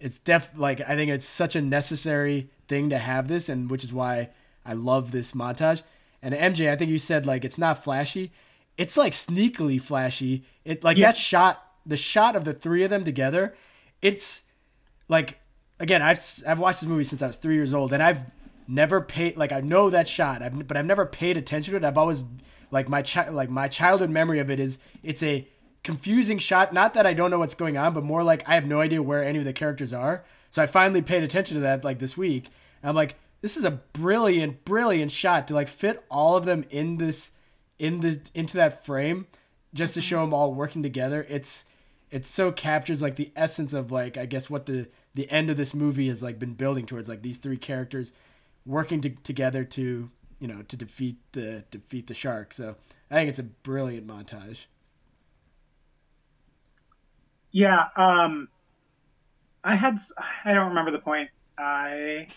[0.00, 3.84] it's def like I think it's such a necessary thing to have this and which
[3.84, 4.30] is why
[4.64, 5.82] I love this montage.
[6.22, 8.32] And MJ, I think you said like it's not flashy.
[8.76, 10.44] It's like sneakily flashy.
[10.64, 11.08] It like Yeah.
[11.08, 13.54] that shot, the shot of the three of them together,
[14.00, 14.42] it's
[15.08, 15.38] like
[15.82, 18.20] again, I've I've watched this movie since I was 3 years old and I've
[18.68, 21.84] never paid like I know that shot, I've, but I've never paid attention to it.
[21.84, 22.22] I've always
[22.70, 25.46] like my child like my childhood memory of it is it's a
[25.82, 26.72] confusing shot.
[26.72, 29.02] Not that I don't know what's going on, but more like I have no idea
[29.02, 30.24] where any of the characters are.
[30.50, 32.46] So I finally paid attention to that like this week.
[32.82, 36.64] And I'm like, this is a brilliant, brilliant shot to like fit all of them
[36.70, 37.30] in this
[37.78, 39.26] in the into that frame
[39.74, 40.06] just to mm-hmm.
[40.06, 41.26] show them all working together.
[41.28, 41.64] It's
[42.12, 45.56] it so captures like the essence of like I guess what the the end of
[45.56, 48.12] this movie has like been building towards like these three characters
[48.64, 52.52] working to, together to you know to defeat the defeat the shark.
[52.54, 52.74] So
[53.10, 54.58] I think it's a brilliant montage.
[57.50, 58.48] Yeah, um,
[59.62, 59.98] I had
[60.44, 62.28] I don't remember the point I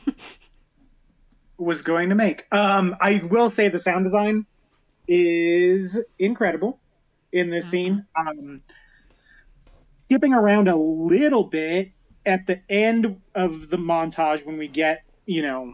[1.57, 2.45] was going to make.
[2.51, 4.45] Um, I will say the sound design
[5.07, 6.79] is incredible
[7.31, 8.05] in this scene.
[8.17, 8.61] Um,
[10.05, 11.91] skipping around a little bit
[12.25, 15.73] at the end of the montage when we get you know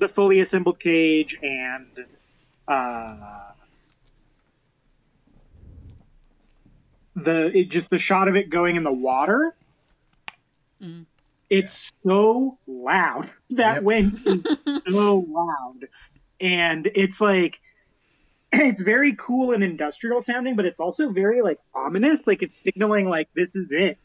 [0.00, 2.06] the fully assembled cage and
[2.68, 3.16] uh,
[7.16, 9.54] the it just the shot of it going in the water.
[10.82, 11.06] Mm.
[11.50, 13.30] It's so loud.
[13.50, 13.84] That Yep.
[13.84, 14.44] wind is
[14.86, 15.88] so loud,
[16.40, 17.58] and it's like
[18.52, 22.26] it's very cool and industrial sounding, but it's also very like ominous.
[22.26, 23.98] Like it's signaling like this is it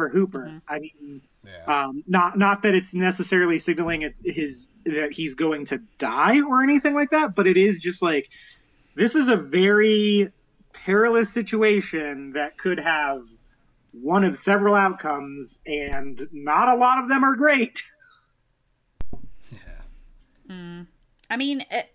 [0.00, 0.46] for Hooper.
[0.46, 0.62] Mhm.
[0.66, 1.84] I mean, Yeah.
[1.84, 6.62] um, not not that it's necessarily signaling it, his that he's going to die or
[6.62, 8.30] anything like that, but it is just like
[8.94, 10.32] this is a very
[10.72, 13.24] perilous situation that could have
[13.92, 17.82] one of several outcomes, and not a lot of them are great.
[19.50, 19.58] Yeah.
[20.48, 20.86] Mm.
[21.28, 21.90] I mean, at,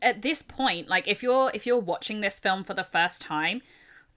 [0.00, 3.62] at this point, like if you're if you're watching this film for the first time,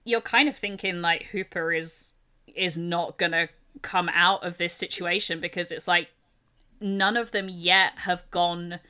[0.04, 2.12] you're kind of thinking like Hooper is
[2.56, 3.48] is not gonna
[3.82, 6.08] come out of this situation because it's like
[6.80, 8.80] none of them yet have gone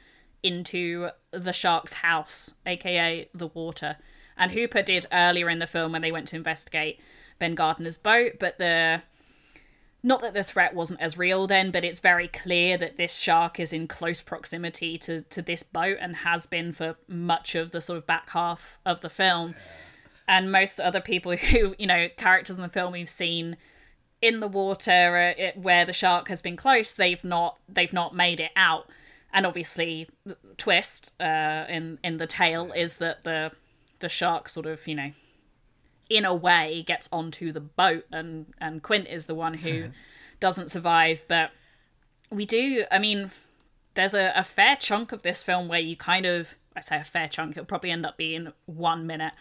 [0.43, 3.97] into the shark's house, aka the water.
[4.37, 7.01] And Hooper did earlier in the film when they went to investigate
[7.39, 9.03] Ben Gardner's boat, but the
[10.03, 13.59] not that the threat wasn't as real then, but it's very clear that this shark
[13.59, 17.81] is in close proximity to, to this boat and has been for much of the
[17.81, 19.55] sort of back half of the film.
[20.27, 23.57] And most other people who, you know, characters in the film we've seen
[24.23, 28.15] in the water uh, it, where the shark has been close, they've not they've not
[28.15, 28.89] made it out.
[29.33, 33.53] And obviously, the twist uh, in in the tale is that the
[34.01, 35.13] the shark sort of you know
[36.11, 39.89] in a way gets onto the boat and and Quint is the one who
[40.41, 41.51] doesn't survive but
[42.31, 43.31] we do I mean
[43.95, 47.05] there's a, a fair chunk of this film where you kind of I say a
[47.05, 49.33] fair chunk it'll probably end up being one minute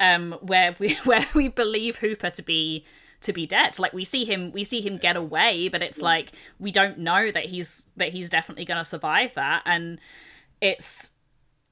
[0.00, 2.84] um where we where we believe Hooper to be
[3.22, 3.78] to be dead.
[3.78, 7.30] Like we see him we see him get away but it's like we don't know
[7.30, 9.62] that he's that he's definitely going to survive that.
[9.64, 9.98] And
[10.60, 11.10] it's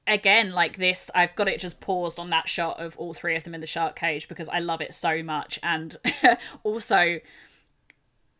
[0.07, 3.43] again like this i've got it just paused on that shot of all three of
[3.43, 5.59] them in the shark cage because i love it so much.
[5.63, 5.95] And
[6.63, 7.19] also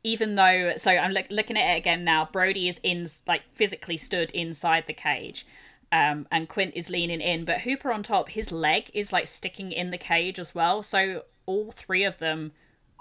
[0.04, 3.98] even though so i'm look, looking at it again now brody is in like physically
[3.98, 5.46] stood inside the cage
[5.92, 9.72] um, and quint is leaning in but hooper on top his leg is like sticking
[9.72, 12.52] in the cage as well so all three of them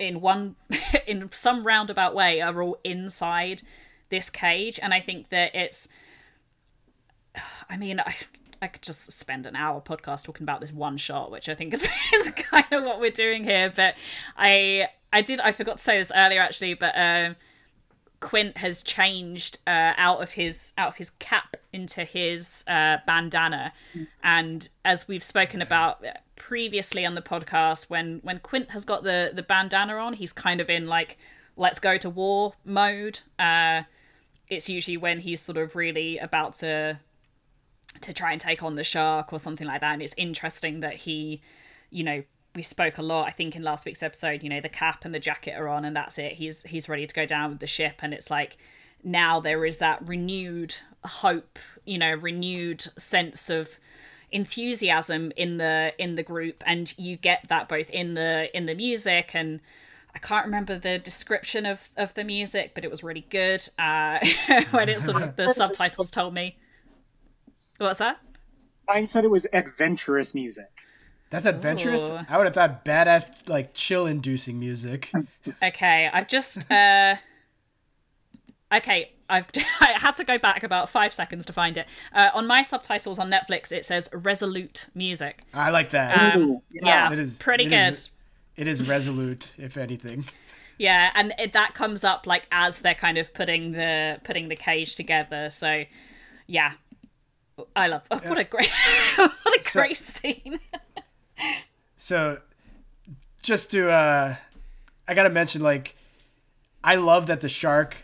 [0.00, 0.56] in one
[1.06, 3.62] in some roundabout way are all inside
[4.08, 5.88] this cage and i think that it's
[7.70, 8.16] I mean, I,
[8.62, 11.74] I could just spend an hour podcast talking about this one shot, which I think
[11.74, 11.82] is,
[12.14, 13.72] is kind of what we're doing here.
[13.74, 13.94] But
[14.36, 17.36] I I did I forgot to say this earlier actually, but um,
[18.20, 23.72] Quint has changed uh, out of his out of his cap into his uh, bandana,
[24.22, 26.04] and as we've spoken about
[26.36, 30.60] previously on the podcast, when when Quint has got the the bandana on, he's kind
[30.60, 31.16] of in like
[31.56, 33.20] let's go to war mode.
[33.38, 33.82] Uh,
[34.48, 36.98] it's usually when he's sort of really about to
[38.00, 39.94] to try and take on the shark or something like that.
[39.94, 41.40] And it's interesting that he,
[41.90, 42.22] you know,
[42.54, 45.14] we spoke a lot, I think, in last week's episode, you know, the cap and
[45.14, 46.32] the jacket are on and that's it.
[46.32, 48.56] He's he's ready to go down with the ship and it's like
[49.02, 53.68] now there is that renewed hope, you know, renewed sense of
[54.32, 58.74] enthusiasm in the in the group and you get that both in the in the
[58.74, 59.60] music and
[60.14, 63.68] I can't remember the description of, of the music, but it was really good.
[63.78, 64.18] Uh,
[64.72, 66.58] when it sort of the subtitles told me.
[67.78, 68.18] What's that?
[68.88, 70.79] Mine said it was adventurous music.
[71.30, 72.00] That's adventurous.
[72.00, 72.18] Ooh.
[72.28, 75.10] I would have thought badass, like chill-inducing music.
[75.62, 77.14] Okay, I've just uh
[78.72, 79.46] Okay, I've
[79.80, 81.86] I had to go back about 5 seconds to find it.
[82.12, 85.42] Uh, on my subtitles on Netflix it says resolute music.
[85.54, 86.34] I like that.
[86.36, 87.92] Um, Ooh, yeah, It is pretty it good.
[87.92, 88.10] is-
[88.56, 90.26] it is resolute, if anything.
[90.78, 94.56] Yeah, and it, that comes up like as they're kind of putting the putting the
[94.56, 95.48] cage together.
[95.50, 95.84] So,
[96.46, 96.72] yeah,
[97.76, 98.02] I love.
[98.10, 98.68] Oh, what a great,
[99.16, 100.58] what a So- great scene.
[101.96, 102.38] So,
[103.42, 104.36] just to, uh,
[105.06, 105.96] I gotta mention, like,
[106.82, 107.96] I love that the shark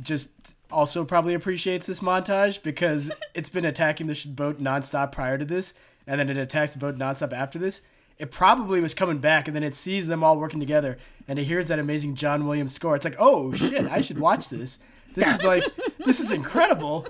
[0.00, 0.28] just
[0.70, 5.74] also probably appreciates this montage because it's been attacking the boat nonstop prior to this,
[6.06, 7.80] and then it attacks the boat nonstop after this.
[8.18, 11.44] It probably was coming back, and then it sees them all working together, and it
[11.44, 12.94] hears that amazing John Williams score.
[12.94, 14.78] It's like, oh shit, I should watch this.
[15.14, 15.64] This is like,
[16.04, 17.06] this is incredible.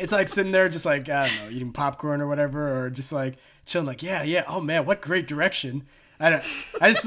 [0.00, 3.12] It's like sitting there, just like I don't know, eating popcorn or whatever, or just
[3.12, 3.86] like chilling.
[3.86, 4.44] Like, yeah, yeah.
[4.46, 5.86] Oh man, what great direction.
[6.20, 6.44] I don't.
[6.80, 7.06] I just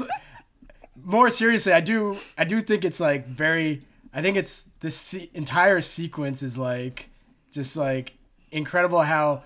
[1.04, 2.18] more seriously, I do.
[2.36, 3.82] I do think it's like very.
[4.14, 7.06] I think it's this se- entire sequence is like
[7.50, 8.12] just like
[8.50, 9.44] incredible how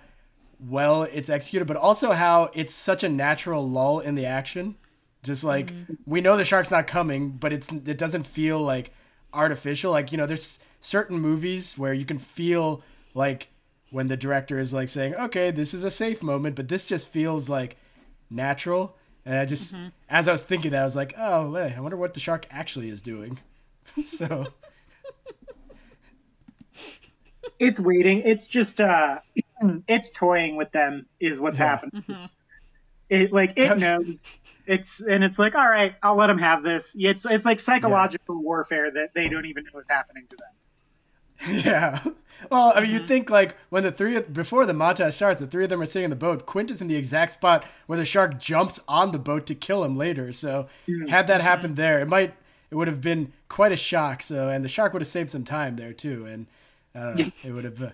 [0.69, 4.77] well it's executed, but also how it's such a natural lull in the action.
[5.23, 5.95] Just like mm-hmm.
[6.07, 8.93] we know the shark's not coming, but it's it doesn't feel like
[9.33, 9.93] artificial.
[9.93, 12.83] Like you know, there's certain movies where you can feel
[13.17, 13.49] like
[13.91, 17.09] when the director is like saying, "Okay, this is a safe moment," but this just
[17.09, 17.77] feels like
[18.31, 18.95] natural.
[19.25, 19.75] And I just,
[20.09, 22.47] as I was thinking that, I was like, "Oh, hey, I wonder what the shark
[22.51, 23.41] actually is doing."
[24.07, 24.47] so
[27.59, 28.21] It's waiting.
[28.21, 29.21] It's just uh,
[29.89, 31.67] it's toying with them is what's Yeah.
[31.67, 31.93] happening.
[32.09, 32.37] It's,
[33.09, 34.05] it like it knows.
[34.67, 36.95] It's and it's like, all right, I'll let them have this.
[36.99, 40.49] It's it's like psychological warfare that they don't even know is happening to them.
[41.49, 42.03] Yeah.
[42.51, 43.09] Well, I mean, you'd mm-hmm.
[43.09, 46.05] think like when the three before the montage starts, the three of them are sitting
[46.05, 46.47] in the boat.
[46.47, 49.83] Quint is in the exact spot where the shark jumps on the boat to kill
[49.83, 50.33] him later.
[50.33, 51.09] So mm-hmm.
[51.09, 52.35] had that happened there, it might
[52.71, 54.23] it would have been quite a shock.
[54.23, 56.27] So and the shark would have saved some time there too.
[56.27, 56.47] And
[56.95, 57.83] I don't know, it would have.
[57.83, 57.91] Uh,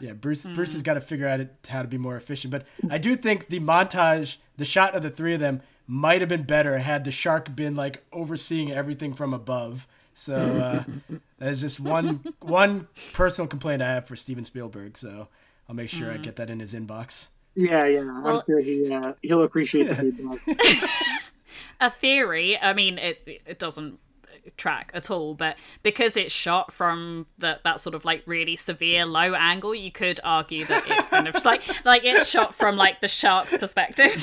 [0.00, 0.54] yeah, Bruce mm-hmm.
[0.54, 2.50] Bruce has got to figure out how to be more efficient.
[2.50, 6.28] But I do think the montage, the shot of the three of them, might have
[6.28, 9.86] been better had the shark been like overseeing everything from above.
[10.14, 10.84] So uh,
[11.38, 14.96] that is just one one personal complaint I have for Steven Spielberg.
[14.98, 15.28] So
[15.68, 17.26] I'll make sure I get that in his inbox.
[17.54, 18.22] Yeah, yeah.
[18.22, 19.96] Well- I'm sure he uh, he'll appreciate the
[20.46, 20.90] feedback.
[21.80, 22.58] a theory.
[22.58, 23.98] I mean, it it doesn't
[24.56, 29.04] track at all, but because it's shot from the, that sort of like really severe
[29.04, 33.00] low angle, you could argue that it's kind of like like it's shot from like
[33.00, 34.12] the shark's perspective.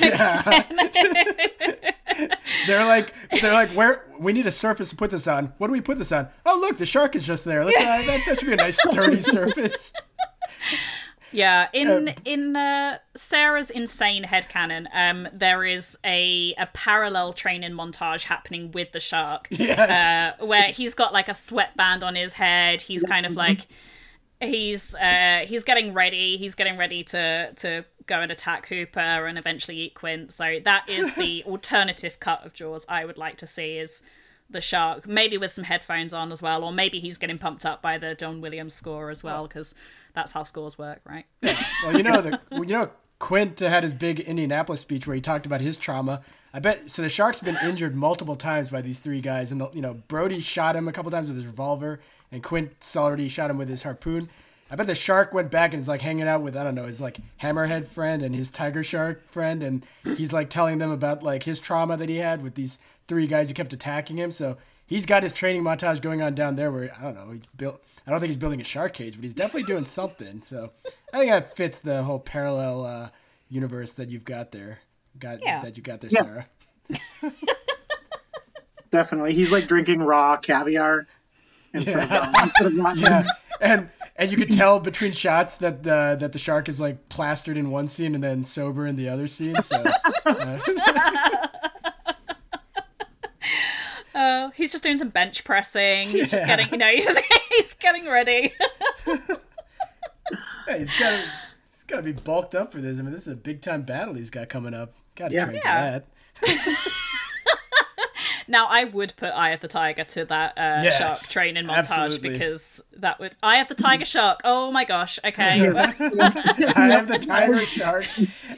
[2.66, 5.52] They're like they're like where we need a surface to put this on.
[5.58, 6.28] What do we put this on?
[6.44, 7.64] Oh look, the shark is just there.
[7.64, 9.92] Let's, uh, that, that should be a nice sturdy surface.
[11.32, 17.72] Yeah, in Um, in uh, Sarah's insane headcanon, um, there is a a parallel training
[17.72, 19.48] montage happening with the shark.
[19.60, 19.78] Yes.
[20.40, 22.82] Uh, where he's got like a sweatband on his head.
[22.82, 23.68] He's kind of like
[24.40, 26.36] he's uh he's getting ready.
[26.38, 30.32] He's getting ready to to go and attack Hooper and eventually eat Quint.
[30.32, 34.02] So that is the alternative cut of Jaws I would like to see is
[34.48, 37.80] the shark, maybe with some headphones on as well, or maybe he's getting pumped up
[37.80, 39.74] by the John Williams score as well, because
[40.14, 41.26] that's how scores work, right?
[41.82, 45.22] Well, you know the well, you know Quint had his big Indianapolis speech where he
[45.22, 46.20] talked about his trauma.
[46.52, 47.00] I bet so.
[47.00, 50.40] The Shark's been injured multiple times by these three guys, and the, you know Brody
[50.40, 52.00] shot him a couple times with his revolver,
[52.32, 54.28] and Quint's already shot him with his harpoon.
[54.70, 56.86] I bet the shark went back and is like hanging out with I don't know
[56.86, 59.84] his like hammerhead friend and his tiger shark friend, and
[60.16, 63.48] he's like telling them about like his trauma that he had with these three guys
[63.48, 64.30] who kept attacking him.
[64.32, 64.56] So
[64.90, 67.82] he's got his training montage going on down there where I don't know he's built.
[68.06, 70.42] I don't think he's building a shark cage, but he's definitely doing something.
[70.46, 70.70] So
[71.14, 73.08] I think that fits the whole parallel uh,
[73.48, 74.80] universe that you've got there.
[75.18, 75.62] Got Yeah.
[75.62, 76.22] that you got there, Yeah.
[76.24, 77.32] Sarah.
[78.92, 81.06] Definitely, he's like drinking raw caviar.
[81.72, 82.48] instead Yeah.
[82.60, 83.22] of Yeah,
[83.60, 87.56] and and you could tell between shots that the that the shark is like plastered
[87.56, 89.54] in one scene and then sober in the other scene.
[89.62, 89.84] So
[90.26, 90.58] uh,
[94.14, 96.08] Oh, he's just doing some bench pressing.
[96.08, 97.16] He's just getting, you know, he's,
[97.50, 98.52] he's getting ready.
[99.06, 101.18] yeah, he's got to
[101.72, 102.98] he's got to be bulked up for this.
[102.98, 104.92] I mean, this is a big time battle he's got coming up.
[105.16, 105.44] Got to Yeah.
[105.46, 106.00] train Yeah.
[106.40, 106.76] for that.
[108.48, 111.88] now, I would put Eye of the Tiger to that uh, Yes, shark training montage
[111.90, 112.30] absolutely.
[112.30, 114.40] because that would Eye of the Tiger shark.
[114.44, 115.18] Oh my gosh.
[115.24, 115.68] Okay.
[115.68, 118.06] I have the tiger shark.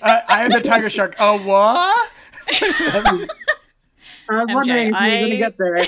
[0.01, 1.15] Uh, I have the tiger shark.
[1.19, 2.09] Oh what?
[4.31, 5.87] I'm MJ, wondering if you're I- going to get there.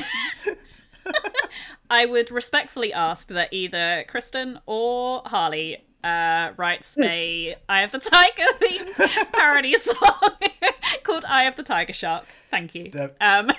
[1.91, 7.99] I would respectfully ask that either Kristen or Harley uh, writes a Eye of the
[7.99, 8.97] Tiger themed
[9.33, 10.31] parody song
[11.05, 12.25] called Eye of the Tiger Shark.
[12.51, 12.91] Thank you.
[12.91, 13.53] That- Um,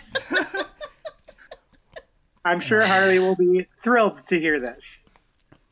[2.43, 5.03] I'm sure Harley will be thrilled to hear this.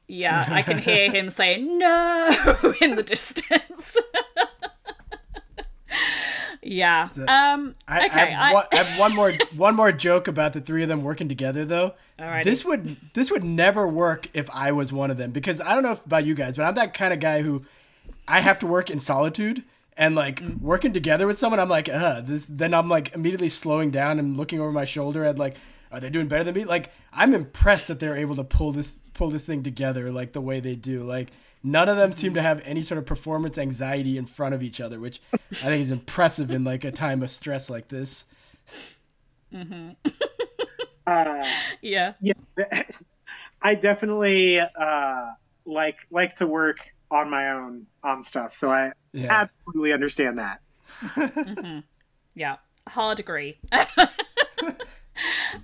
[0.08, 3.98] yeah, I can hear him saying no in the distance.
[6.66, 7.10] Yeah.
[7.16, 8.20] Um, I, okay.
[8.20, 11.04] I, have one, I have one more one more joke about the three of them
[11.04, 11.94] working together though.
[12.20, 12.44] Alrighty.
[12.44, 15.84] This would this would never work if I was one of them because I don't
[15.84, 17.64] know if about you guys, but I'm that kind of guy who
[18.28, 19.64] I have to work in solitude
[19.98, 20.62] and like Mm.
[20.62, 21.60] working together with someone.
[21.60, 22.48] I'm like, uh, this.
[22.50, 25.56] Then I'm like immediately slowing down and looking over my shoulder at like,
[25.92, 26.66] are they doing better than me?
[26.66, 30.42] Like I'm impressed that they're able to pull this pull this thing together like the
[30.42, 31.04] way they do.
[31.04, 31.30] Like
[31.64, 34.82] none of them seem to have any sort of performance anxiety in front of each
[34.82, 38.26] other, which I think is impressive in like a time of stress like this.
[41.06, 41.44] Uh,
[41.82, 42.14] yeah.
[42.22, 42.34] yeah,
[43.62, 45.26] I definitely uh,
[45.66, 46.78] like like to work
[47.12, 49.30] on my own on stuff, so I Yeah.
[49.30, 50.62] absolutely understand that.
[52.36, 52.56] Yeah,
[52.88, 53.60] hard agree.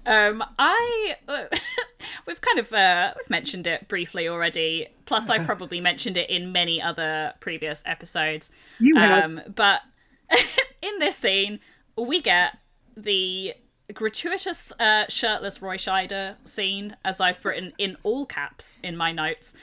[0.06, 1.45] um, I uh,
[2.26, 4.88] we've kind of uh, we've mentioned it briefly already.
[5.06, 8.50] Plus, I probably mentioned it in many other previous episodes.
[8.80, 9.82] You have Um, but
[10.82, 11.60] in this scene,
[11.97, 12.58] we get
[12.95, 13.54] the
[13.93, 19.56] gratuitous uh, shirtless Roy Scheider scene, as I've written in all caps in my notes.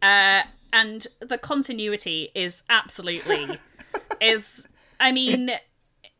[0.00, 3.58] Uh, and the continuity is absolutely
[4.20, 4.66] is.
[4.98, 5.50] I mean,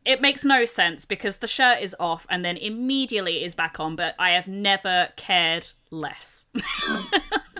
[0.05, 3.95] it makes no sense because the shirt is off and then immediately is back on.
[3.95, 6.45] But I have never cared less.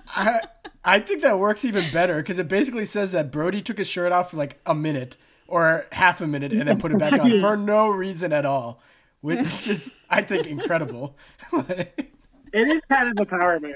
[0.07, 0.41] I,
[0.83, 4.11] I think that works even better because it basically says that Brody took his shirt
[4.11, 5.15] off for like a minute
[5.47, 8.81] or half a minute and then put it back on for no reason at all,
[9.21, 11.15] which is, I think, incredible.
[11.51, 12.11] like,
[12.51, 13.75] it is kind of a power move.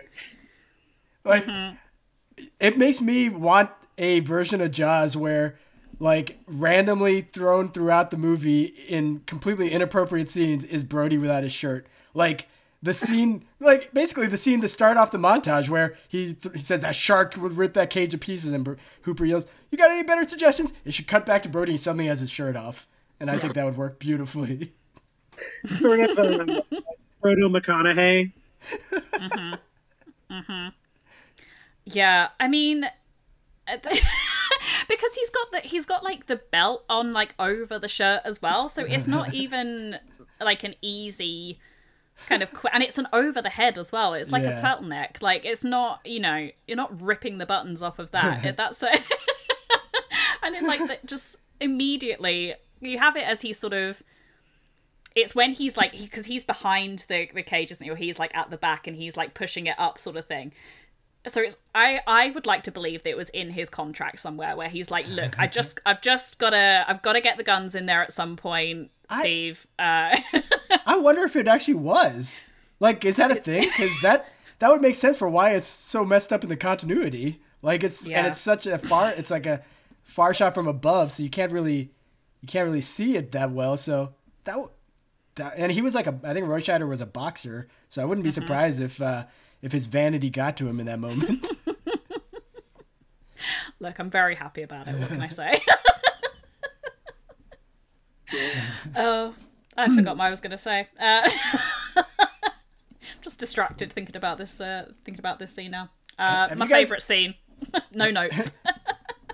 [1.24, 1.76] like, mm-hmm.
[2.60, 5.60] it makes me want a version of Jaws where,
[6.00, 11.88] like, randomly thrown throughout the movie in completely inappropriate scenes is Brody without his shirt.
[12.14, 12.48] Like,
[12.84, 16.62] the scene, like basically the scene to start off the montage where he th- he
[16.62, 19.92] says that shark would rip that cage to pieces, and Br- Hooper yells, "You got
[19.92, 21.74] any better suggestions?" It should cut back to Brody.
[21.74, 22.88] He suddenly has his shirt off,
[23.20, 24.74] and I think that would work beautifully.
[25.80, 26.62] Sort of um,
[27.22, 28.32] Proto McConaughey.
[31.86, 32.86] Yeah, I mean,
[34.88, 38.42] because he's got the he's got like the belt on like over the shirt as
[38.42, 39.98] well, so it's not even
[40.42, 41.60] like an easy
[42.28, 44.14] kind of qu- and it's an over the head as well.
[44.14, 45.22] It's like a turtleneck.
[45.22, 48.44] Like it's not you know you're not ripping the buttons off of that.
[48.46, 48.90] It- That's a
[50.44, 54.02] and then like the, just immediately you have it as he sort of
[55.16, 58.32] it's when he's like because he's behind the the cage isn't he or he's like
[58.36, 60.52] at the back and he's like pushing it up sort of thing
[61.28, 64.56] so it's i i would like to believe that it was in his contract somewhere
[64.56, 67.86] where he's like look i just i've just gotta i've gotta get the guns in
[67.86, 70.18] there at some point I- steve uh
[70.86, 72.30] I wonder if it actually was.
[72.80, 73.64] Like, is that a thing?
[73.64, 77.42] Because that that would make sense for why it's so messed up in the continuity.
[77.62, 78.20] Like, it's Yeah.
[78.20, 79.12] and it's such a far.
[79.12, 79.62] It's like a
[80.06, 81.92] far shot from above, so you can't really
[82.42, 83.76] you can't really see it that well.
[83.78, 84.14] So
[84.46, 84.58] that.
[85.36, 88.06] That, and he was like a, I think Roy Scheider was a boxer, so I
[88.06, 89.26] wouldn't be surprised if uh,
[89.62, 91.46] if his vanity got to him in that moment.
[93.80, 95.62] look i'm very happy about it what can i say
[98.96, 99.34] oh
[99.78, 101.30] i forgot what i was gonna say uh
[103.22, 107.04] just distracted thinking about this uh thinking about this scene now uh my guys- favorite
[107.04, 107.36] scene
[107.94, 108.52] no notes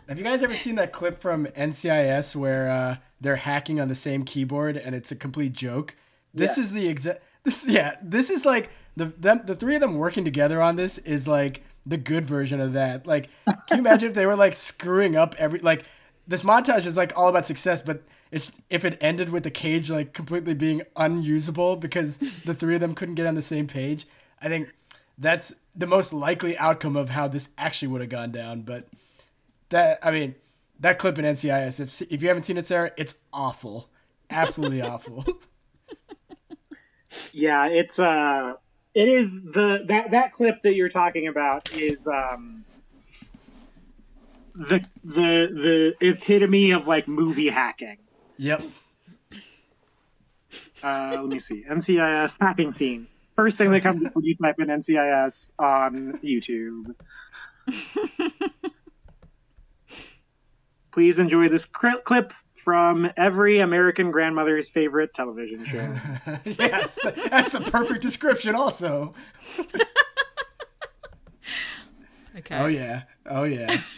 [0.09, 3.95] Have you guys ever seen that clip from NCIS where uh, they're hacking on the
[3.95, 5.95] same keyboard and it's a complete joke?
[6.34, 7.24] This is the exact.
[7.45, 7.95] This yeah.
[8.03, 11.64] This is like the them the three of them working together on this is like
[11.86, 13.06] the good version of that.
[13.06, 15.86] Like, can you imagine if they were like screwing up every like
[16.28, 19.89] this montage is like all about success, but it's if it ended with the cage
[19.89, 24.08] like completely being unusable because the three of them couldn't get on the same page.
[24.41, 24.74] I think
[25.18, 28.62] that's the most likely outcome of how this actually would have gone down.
[28.62, 28.88] But
[29.70, 30.36] that I mean,
[30.80, 31.80] that clip in NCIS.
[31.80, 33.89] If if you haven't seen it, Sarah, it's awful,
[34.30, 35.26] absolutely awful.
[37.32, 38.56] Yeah, it's uh
[38.94, 42.64] it is the that that clip that you're talking about is um
[44.56, 47.98] the the the epitome of like movie hacking.
[48.38, 48.62] yep.
[50.82, 51.64] Uh let me see.
[51.70, 53.08] NCIS hacking scene.
[53.36, 56.94] First thing that comes up when you type in NCIS on YouTube.
[60.91, 62.34] Please enjoy this clip
[62.64, 65.95] from every American grandmother's favorite television show.
[66.45, 68.55] yes, that's the perfect description.
[68.55, 69.14] Also.
[72.36, 72.57] Okay.
[72.57, 73.03] Oh yeah.
[73.28, 73.82] Oh yeah.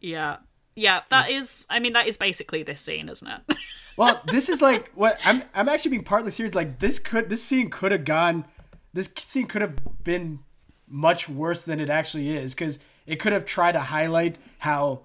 [0.00, 0.36] Yeah.
[0.76, 3.56] Yeah, that is I mean that is basically this scene, isn't it?
[3.96, 5.42] Well, this is like what I'm.
[5.54, 6.54] I'm actually being partly serious.
[6.54, 7.28] Like this could.
[7.28, 8.44] This scene could have gone.
[8.92, 10.40] This scene could have been
[10.86, 15.00] much worse than it actually is because it could have tried to highlight how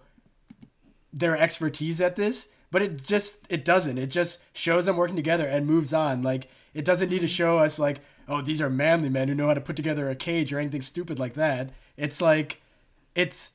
[1.14, 3.98] their expertise at this, but it just it doesn't.
[3.98, 6.22] It just shows them working together and moves on.
[6.22, 7.34] Like it doesn't need to mm-hmm.
[7.34, 10.16] show us like, oh, these are manly men who know how to put together a
[10.16, 11.70] cage or anything stupid like that.
[11.98, 12.62] It's like,
[13.16, 13.50] it's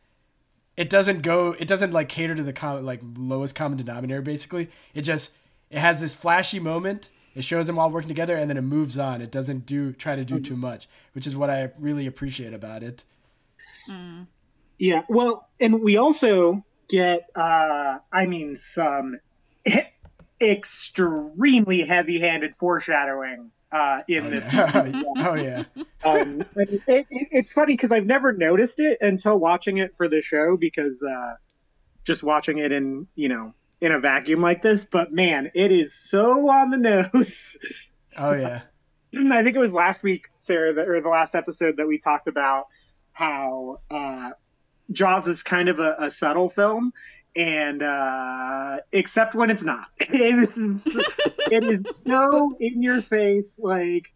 [0.77, 4.71] it doesn't go it doesn't like cater to the com- like lowest common denominator basically.
[4.95, 5.31] It just
[5.71, 7.09] it has this flashy moment.
[7.35, 9.21] It shows them all working together and then it moves on.
[9.21, 10.45] It doesn't do try to do mm-hmm.
[10.45, 13.03] too much which is what i really appreciate about it
[13.89, 14.27] mm.
[14.79, 19.19] Yeah, well, and we also get, uh, I mean, some
[20.41, 24.47] extremely heavy-handed foreshadowing uh, in this.
[24.53, 25.03] movie.
[25.19, 25.65] oh yeah
[26.05, 30.23] Um, it, it, it's funny because I've never noticed it until watching it for the
[30.23, 31.35] show because uh,
[32.05, 34.85] just watching it in, you know, in a vacuum like this.
[34.85, 36.79] But man, it is so on the
[37.15, 37.57] nose.
[38.19, 38.63] oh yeah
[39.31, 42.27] I think it was last week, Sarah, that, or the last episode that we talked
[42.27, 42.67] about
[43.13, 44.31] how uh,
[44.93, 46.93] Jaws is kind of a, a subtle film,
[47.35, 50.87] and uh, except when it's not, it is,
[51.51, 54.13] it is so in your face, like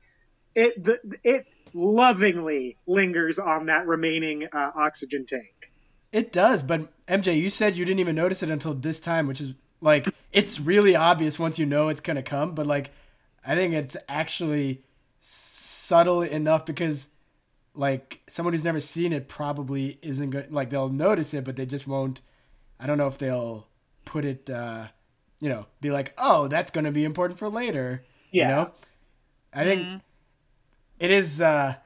[0.55, 0.83] it.
[0.83, 5.71] The, it lovingly lingers on that remaining uh, oxygen tank.
[6.13, 9.41] It does, but MJ, you said you didn't even notice it until this time, which
[9.41, 12.55] is like it's really obvious once you know it's gonna come.
[12.55, 12.91] But like,
[13.47, 14.83] I think it's actually
[15.21, 17.07] subtle enough because
[17.75, 20.53] like someone who's never seen it probably isn't good.
[20.53, 22.21] Like they'll notice it, but they just won't.
[22.79, 23.67] I don't know if they'll
[24.05, 24.49] put it.
[24.51, 24.89] uh
[25.41, 28.05] You know, be like, oh, that's gonna be important for later.
[28.31, 28.49] Yeah.
[28.49, 28.71] You know,
[29.53, 29.91] I think
[30.99, 31.41] it is.
[31.41, 31.77] uh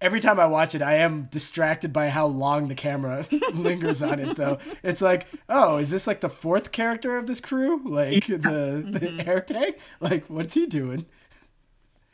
[0.00, 3.24] every time I watch it, I am distracted by how long the camera
[3.54, 4.36] lingers on it.
[4.36, 7.80] Though it's like, oh, is this like the fourth character of this crew?
[7.88, 9.76] Like the the air tank?
[10.00, 11.06] Like what's he doing?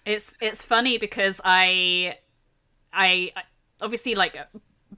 [0.05, 2.17] It's it's funny because I,
[2.93, 3.43] I I-
[3.81, 4.37] obviously like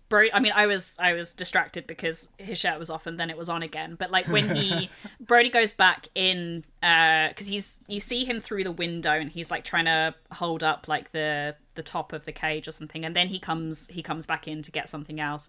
[0.09, 0.27] Bro.
[0.33, 3.37] I mean, I was I was distracted because his shirt was off and then it
[3.37, 3.97] was on again.
[3.99, 4.89] But like when he
[5.21, 9.51] Brody goes back in, uh because he's you see him through the window and he's
[9.51, 13.17] like trying to hold up like the the top of the cage or something, and
[13.17, 15.49] then he comes he comes back in to get something else,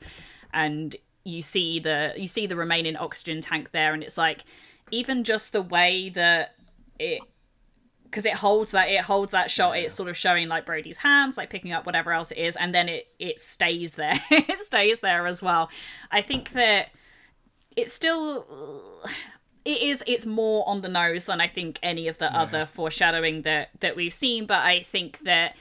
[0.53, 4.43] and you see the you see the remaining oxygen tank there, and it's like
[4.89, 6.55] even just the way that
[6.99, 7.21] it
[8.11, 11.37] because it holds that it holds that shot it's sort of showing like brody's hands
[11.37, 14.99] like picking up whatever else it is and then it it stays there it stays
[14.99, 15.69] there as well.
[16.11, 16.89] I think that
[17.75, 18.45] it's still
[19.63, 23.43] it is it's more on the nose than i think any of the other foreshadowing
[23.43, 25.55] that that we've seen but i think that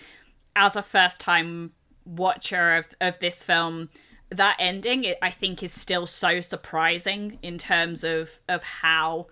[0.57, 1.71] as a first time
[2.05, 3.89] watcher of of this film
[4.31, 9.27] that ending it, i think is still so surprising in terms of of how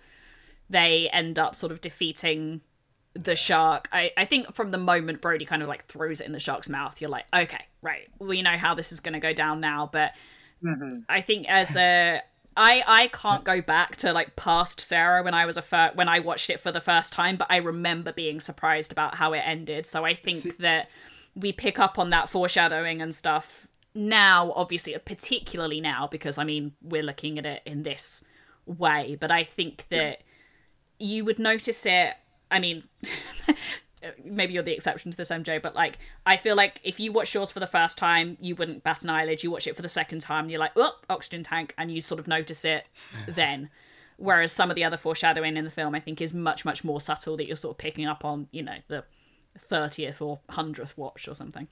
[0.71, 2.61] they end up sort of defeating
[3.19, 3.89] the shark.
[3.93, 6.69] I, I think from the moment Brody kind of like throws it in the shark's
[6.69, 9.91] mouth, you're like, okay, right, we know how this is going to go down now.
[9.93, 10.13] But
[10.63, 11.01] mm-hmm.
[11.09, 12.23] I think as a
[12.57, 16.09] I I can't go back to like past Sarah when I was a fir- when
[16.09, 19.43] I watched it for the first time, but I remember being surprised about how it
[19.45, 19.87] ended.
[19.87, 20.89] So I think that
[21.35, 26.73] we pick up on that foreshadowing and stuff now, obviously, particularly now because I mean
[26.83, 28.23] we're looking at it in this
[28.67, 30.23] way, but I think that
[30.99, 32.15] you would notice it.
[32.51, 32.85] I mean,
[34.25, 37.35] maybe you're the exception to this, MJ, but like, I feel like if you watch
[37.35, 39.43] yours for the first time, you wouldn't bat an eyelid.
[39.43, 42.01] You watch it for the second time, and you're like, oh, oxygen tank, and you
[42.01, 42.87] sort of notice it
[43.29, 43.71] then.
[44.17, 47.01] Whereas some of the other foreshadowing in the film, I think, is much, much more
[47.01, 49.05] subtle that you're sort of picking up on, you know, the
[49.71, 51.69] 30th or 100th watch or something.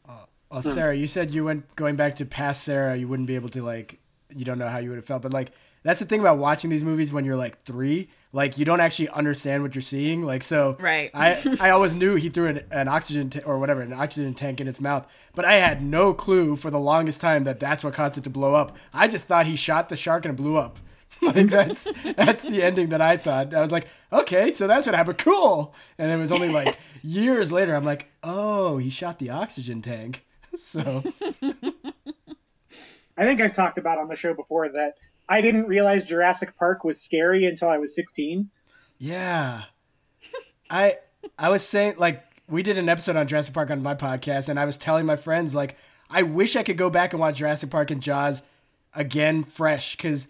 [0.51, 3.49] Well, Sarah, you said you went going back to past Sarah, you wouldn't be able
[3.49, 3.99] to like,
[4.35, 5.51] you don't know how you would have felt, but like
[5.83, 8.09] that's the thing about watching these movies when you're like three.
[8.33, 10.23] Like you don't actually understand what you're seeing.
[10.23, 11.11] Like so, Right.
[11.15, 14.61] I I always knew he threw an, an oxygen ta- or whatever an oxygen tank
[14.61, 17.95] in its mouth, but I had no clue for the longest time that that's what
[17.95, 18.77] caused it to blow up.
[18.93, 20.79] I just thought he shot the shark and it blew up.
[21.23, 23.55] like that's that's the ending that I thought.
[23.55, 25.19] I was like, okay, so that's what happened.
[25.19, 25.75] Cool.
[25.99, 27.75] And it was only like years later.
[27.75, 30.25] I'm like, oh, he shot the oxygen tank.
[30.61, 31.03] So
[33.17, 34.97] I think I've talked about on the show before that
[35.29, 38.49] I didn't realize Jurassic Park was scary until I was 16.
[38.99, 39.63] yeah,
[40.71, 40.99] I
[41.39, 44.59] I was saying like we did an episode on Jurassic Park on my podcast, and
[44.59, 45.77] I was telling my friends like
[46.09, 48.43] I wish I could go back and watch Jurassic Park and Jaws
[48.95, 50.29] again fresh because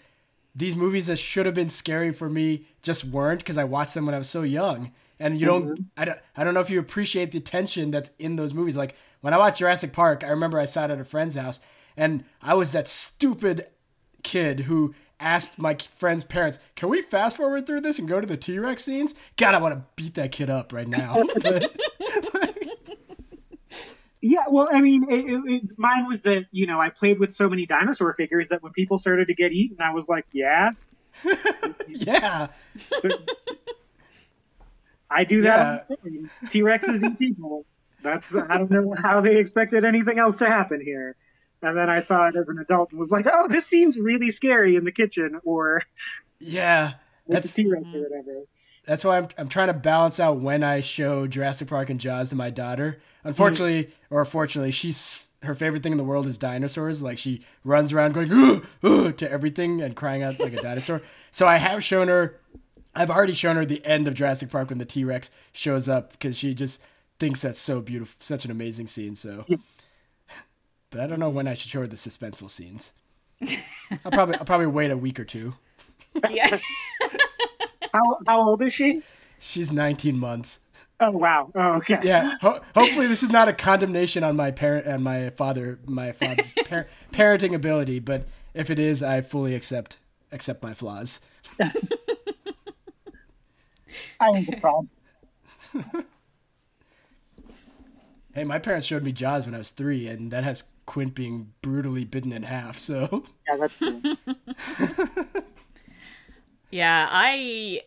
[0.54, 4.06] these movies that should have been scary for me just weren't because I watched them
[4.06, 4.90] when I was so young.
[5.18, 5.82] And you don't, mm-hmm.
[5.96, 8.76] I don't, I don't know if you appreciate the tension that's in those movies.
[8.76, 11.60] Like when I watched Jurassic Park, I remember I sat at a friend's house
[11.96, 13.66] and I was that stupid
[14.26, 18.26] kid who asked my friend's parents, "Can we fast forward through this and go to
[18.26, 21.22] the T Rex scenes?" God, I want to beat that kid up right now.
[24.22, 27.32] Yeah, well, I mean, it, it, it, mine was that you know I played with
[27.32, 30.70] so many dinosaur figures that when people started to get eaten, I was like, yeah,
[31.88, 32.48] yeah,
[35.10, 35.88] I do that.
[36.48, 37.66] T Rexes eat people.
[38.02, 41.14] That's I don't know how they expected anything else to happen here.
[41.62, 44.30] And then I saw it as an adult and was like, oh, this scene's really
[44.30, 45.82] scary in the kitchen or
[46.38, 46.94] yeah.
[47.28, 48.02] That's the T Rex or mm-hmm.
[48.02, 48.44] whatever.
[48.86, 52.28] that's why I'm I'm trying to balance out when I show Jurassic Park and Jaws
[52.30, 53.00] to my daughter.
[53.24, 57.02] Unfortunately, or fortunately, she's her favorite thing in the world is dinosaurs.
[57.02, 61.02] Like she runs around going "Ugh, ugh," to everything and crying out like a dinosaur.
[61.32, 62.38] So I have shown her.
[62.94, 66.12] I've already shown her the end of Jurassic Park when the T Rex shows up
[66.12, 66.80] because she just
[67.18, 69.16] thinks that's so beautiful, such an amazing scene.
[69.16, 69.44] So,
[70.90, 72.92] but I don't know when I should show her the suspenseful scenes.
[74.04, 75.54] I'll probably I'll probably wait a week or two.
[76.30, 76.58] Yeah.
[77.92, 79.02] How how old is she?
[79.38, 80.58] She's 19 months.
[80.98, 81.50] Oh wow.
[81.54, 81.98] Oh okay.
[82.02, 82.32] yeah.
[82.40, 86.42] Ho- hopefully, this is not a condemnation on my parent and my father, my father
[86.64, 87.98] par- parenting ability.
[87.98, 89.98] But if it is, I fully accept
[90.32, 91.20] accept my flaws.
[91.60, 91.72] I
[94.34, 94.88] ain't the problem.
[98.34, 101.52] Hey, my parents showed me Jaws when I was three, and that has Quint being
[101.62, 102.78] brutally bitten in half.
[102.78, 104.00] So Yeah, that's true.
[106.70, 107.82] Yeah, I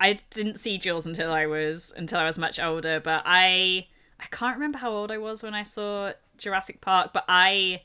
[0.00, 3.86] I didn't see Jaws until I was until I was much older, but I
[4.20, 7.82] I can't remember how old I was when I saw Jurassic Park, but I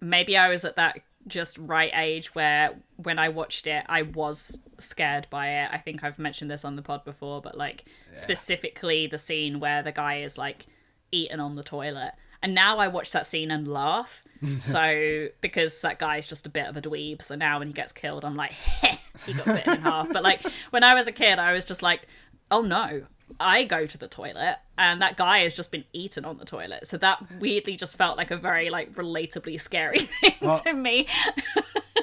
[0.00, 4.58] maybe I was at that just right age where when I watched it I was
[4.78, 5.70] scared by it.
[5.72, 7.84] I think I've mentioned this on the pod before, but like
[8.14, 10.66] specifically the scene where the guy is like
[11.12, 12.12] eaten on the toilet.
[12.42, 14.22] And now I watch that scene and laugh.
[14.62, 17.92] so because that guy's just a bit of a dweeb, so now when he gets
[17.92, 18.52] killed, I'm like,
[19.26, 20.08] he got bitten in half.
[20.10, 22.06] But like when I was a kid, I was just like,
[22.50, 23.02] oh no,
[23.38, 26.86] I go to the toilet and that guy has just been eaten on the toilet.
[26.86, 31.06] So that weirdly just felt like a very like relatably scary thing Well- to me.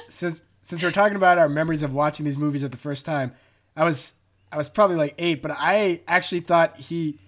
[0.08, 3.32] since since we're talking about our memories of watching these movies at the first time,
[3.76, 4.12] I was
[4.52, 7.18] I was probably like eight, but I actually thought he,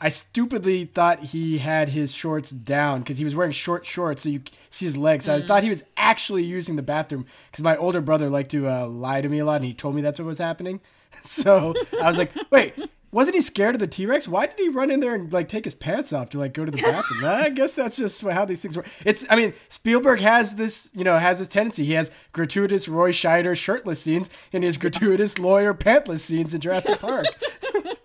[0.00, 4.30] I stupidly thought he had his shorts down because he was wearing short shorts, so
[4.30, 5.26] you see his legs.
[5.26, 8.68] So I thought he was actually using the bathroom because my older brother liked to
[8.68, 10.80] uh, lie to me a lot, and he told me that's what was happening.
[11.22, 12.74] So I was like, wait.
[13.12, 14.28] Wasn't he scared of the T Rex?
[14.28, 16.64] Why did he run in there and like take his pants off to like go
[16.64, 17.24] to the bathroom?
[17.24, 18.86] I guess that's just how these things work.
[19.04, 21.84] It's, I mean, Spielberg has this, you know, has this tendency.
[21.84, 27.00] He has gratuitous Roy Scheider shirtless scenes and his gratuitous lawyer pantless scenes in Jurassic
[27.00, 27.26] Park.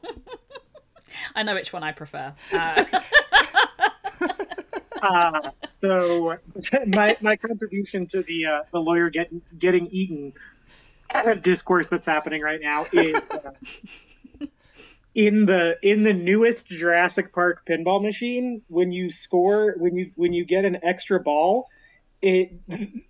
[1.36, 2.34] I know which one I prefer.
[2.52, 2.86] Uh,
[5.02, 5.52] Uh,
[5.84, 6.36] so
[6.88, 10.34] my my contribution to the uh, the lawyer getting getting eaten
[11.42, 14.46] discourse that's happening right now is uh,
[15.16, 18.62] in the in the newest Jurassic Park pinball machine.
[18.68, 21.68] When you score, when you when you get an extra ball,
[22.22, 22.52] it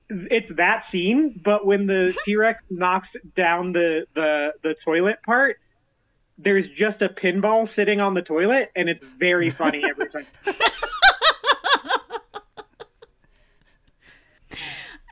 [0.10, 1.40] it's that scene.
[1.44, 5.58] But when the T Rex knocks down the the the toilet part.
[6.38, 10.26] There's just a pinball sitting on the toilet, and it's very funny every time.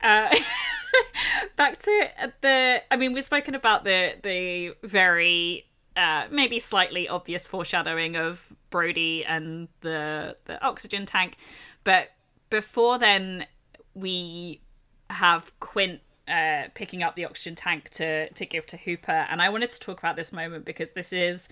[0.02, 0.36] uh,
[1.56, 2.08] back to
[2.42, 5.64] the i mean we've spoken about the the very
[5.96, 11.36] uh maybe slightly obvious foreshadowing of brody and the the oxygen tank
[11.84, 12.08] but
[12.50, 13.46] before then
[13.94, 14.60] we
[15.10, 19.48] have quint uh picking up the oxygen tank to to give to hooper and i
[19.48, 21.48] wanted to talk about this moment because this is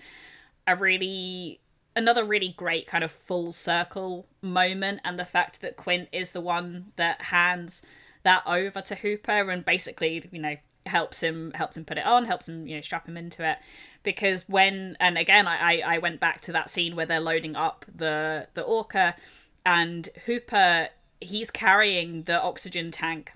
[0.67, 1.59] a really
[1.95, 6.41] another really great kind of full circle moment and the fact that Quint is the
[6.41, 7.81] one that hands
[8.23, 10.55] that over to Hooper and basically, you know,
[10.85, 13.57] helps him helps him put it on, helps him, you know, strap him into it.
[14.01, 17.85] Because when and again I, I went back to that scene where they're loading up
[17.93, 19.15] the the orca
[19.65, 20.89] and Hooper
[21.21, 23.31] he's carrying the oxygen tank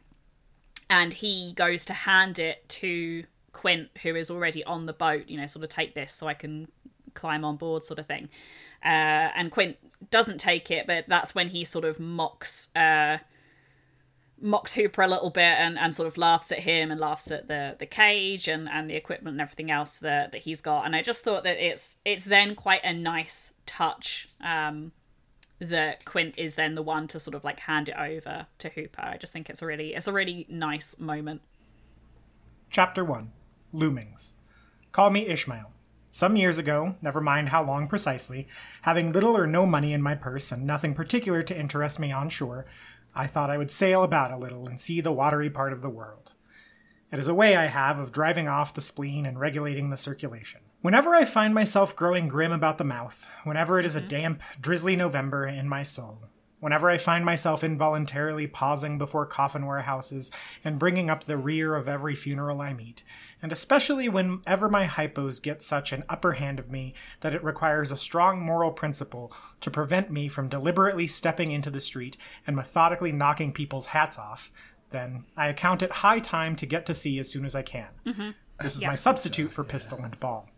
[0.90, 3.24] and he goes to hand it to
[3.54, 6.34] Quint, who is already on the boat, you know, sort of take this so I
[6.34, 6.68] can
[7.14, 8.30] climb on board, sort of thing.
[8.84, 9.78] Uh, and Quint
[10.12, 13.18] doesn't take it, but that's when he sort of mocks uh,
[14.40, 17.48] mocks Hooper a little bit and, and sort of laughs at him and laughs at
[17.48, 20.86] the the cage and, and the equipment and everything else that, that he's got.
[20.86, 24.92] And I just thought that it's it's then quite a nice touch um,
[25.60, 29.02] that Quint is then the one to sort of like hand it over to Hooper.
[29.02, 31.42] I just think it's a really it's a really nice moment.
[32.70, 33.32] Chapter 1
[33.74, 34.34] Loomings.
[34.92, 35.72] Call me Ishmael.
[36.12, 38.48] Some years ago, never mind how long precisely,
[38.82, 42.30] having little or no money in my purse and nothing particular to interest me on
[42.30, 42.66] shore,
[43.14, 45.90] I thought I would sail about a little and see the watery part of the
[45.90, 46.34] world.
[47.12, 50.62] It is a way I have of driving off the spleen and regulating the circulation.
[50.82, 54.08] Whenever I find myself growing grim about the mouth, whenever it is a mm-hmm.
[54.10, 56.20] damp, drizzly November in my soul,
[56.60, 60.30] whenever I find myself involuntarily pausing before coffin warehouses
[60.64, 63.04] and bringing up the rear of every funeral I meet,
[63.42, 67.92] and especially whenever my hypos get such an upper hand of me that it requires
[67.92, 73.12] a strong moral principle to prevent me from deliberately stepping into the street and methodically
[73.12, 74.52] knocking people's hats off,
[74.92, 77.90] then I account it high time to get to sea as soon as I can.
[78.06, 78.30] Mm-hmm.
[78.62, 80.50] This is my substitute for pistol and ball.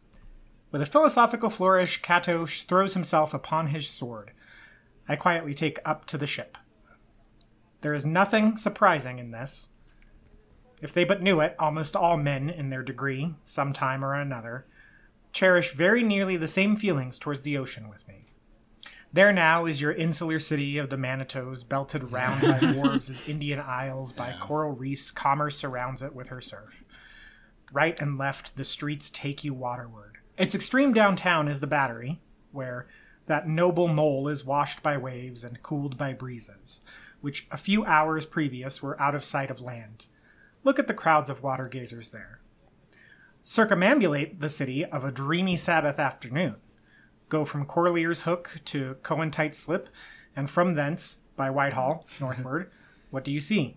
[0.71, 4.31] With a philosophical flourish, Cato throws himself upon his sword.
[5.07, 6.57] I quietly take up to the ship.
[7.81, 9.69] There is nothing surprising in this.
[10.81, 14.67] If they but knew it, almost all men, in their degree, some time or another,
[15.33, 18.27] cherish very nearly the same feelings towards the ocean with me.
[19.11, 23.59] There now is your insular city of the Manhattoes, belted round by wharves as Indian
[23.59, 26.83] isles, by coral reefs, commerce surrounds it with her surf.
[27.71, 30.18] Right and left, the streets take you waterward.
[30.39, 32.21] Its extreme downtown is the Battery,
[32.53, 32.87] where
[33.25, 36.79] that noble mole is washed by waves and cooled by breezes,
[37.19, 40.07] which a few hours previous were out of sight of land.
[40.63, 42.39] Look at the crowds of water gazers there.
[43.43, 46.55] Circumambulate the city of a dreamy Sabbath afternoon.
[47.27, 49.89] Go from Corlear's Hook to Coenties Slip,
[50.37, 52.71] and from thence, by Whitehall, northward,
[53.09, 53.75] what do you see?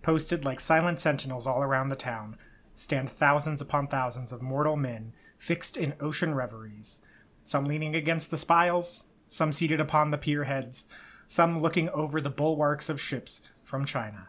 [0.00, 2.38] Posted like silent sentinels all around the town,
[2.72, 7.00] stand thousands upon thousands of mortal men fixed in ocean reveries,
[7.44, 10.84] some leaning against the spiles, some seated upon the pier heads,
[11.26, 14.28] some looking over the bulwarks of ships from China,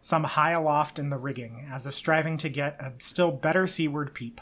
[0.00, 4.14] some high aloft in the rigging as if striving to get a still better seaward
[4.14, 4.40] peep.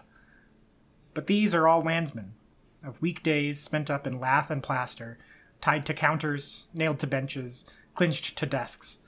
[1.12, 2.34] But these are all landsmen,
[2.82, 5.18] of weekdays spent up in lath and plaster,
[5.60, 7.64] tied to counters, nailed to benches,
[7.94, 8.98] clinched to desks.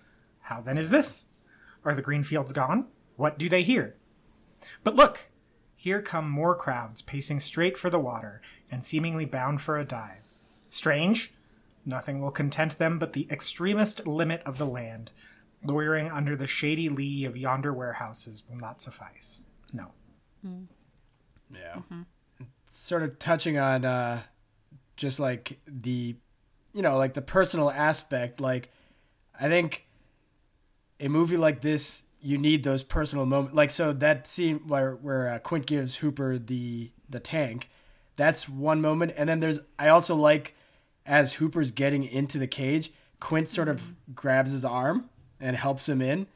[0.42, 1.26] How then is this?
[1.84, 2.86] Are the green fields gone?
[3.16, 3.96] What do they hear?
[4.82, 5.28] But look!
[5.76, 10.22] Here come more crowds pacing straight for the water and seemingly bound for a dive.
[10.70, 11.34] Strange?
[11.84, 15.12] Nothing will content them but the extremest limit of the land.
[15.62, 19.44] Loitering under the shady lee of yonder warehouses will not suffice.
[19.72, 19.92] No.
[20.44, 20.66] Mm.
[21.52, 21.80] Yeah.
[22.70, 24.22] Sort of touching on uh
[24.96, 26.16] just like the
[26.72, 28.70] you know, like the personal aspect, like
[29.38, 29.84] I think
[31.00, 33.54] a movie like this you need those personal moments.
[33.54, 37.68] Like so that scene where where uh, Quint gives Hooper the the tank,
[38.16, 39.12] that's one moment.
[39.16, 40.54] And then there's I also like
[41.04, 43.80] as Hooper's getting into the cage, Quint sort of
[44.14, 45.08] grabs his arm
[45.40, 46.26] and helps him in.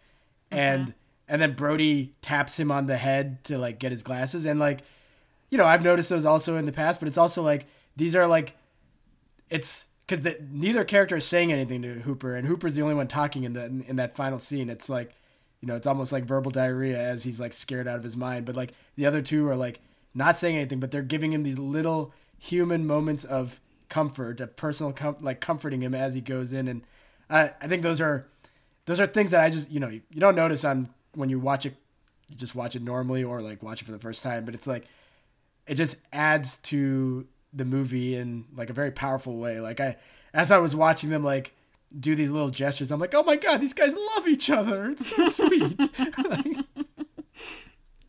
[0.50, 0.94] And
[1.28, 4.44] and then Brody taps him on the head to like get his glasses.
[4.44, 4.82] And like
[5.50, 7.66] you know, I've noticed those also in the past, but it's also like
[7.96, 8.54] these are like
[9.50, 13.44] it's because neither character is saying anything to Hooper, and Hooper's the only one talking
[13.44, 14.70] in the in that final scene.
[14.70, 15.12] It's like,
[15.60, 18.46] you know, it's almost like verbal diarrhea as he's like scared out of his mind.
[18.46, 19.80] But like the other two are like
[20.14, 24.92] not saying anything, but they're giving him these little human moments of comfort, of personal
[24.92, 26.68] com- like comforting him as he goes in.
[26.68, 26.82] And
[27.28, 28.26] I I think those are
[28.86, 31.38] those are things that I just you know you, you don't notice on when you
[31.38, 31.74] watch it,
[32.28, 34.44] you just watch it normally or like watch it for the first time.
[34.44, 34.86] But it's like
[35.66, 39.60] it just adds to the movie in like a very powerful way.
[39.60, 39.96] Like I,
[40.32, 41.52] as I was watching them like
[41.98, 44.90] do these little gestures, I'm like, oh my god, these guys love each other.
[44.90, 45.78] It's so sweet.
[45.98, 46.56] Like,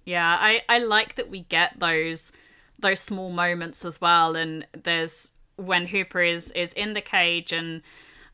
[0.06, 2.32] Yeah, I I like that we get those
[2.80, 4.36] those small moments as well.
[4.36, 7.82] And there's when Hooper is is in the cage and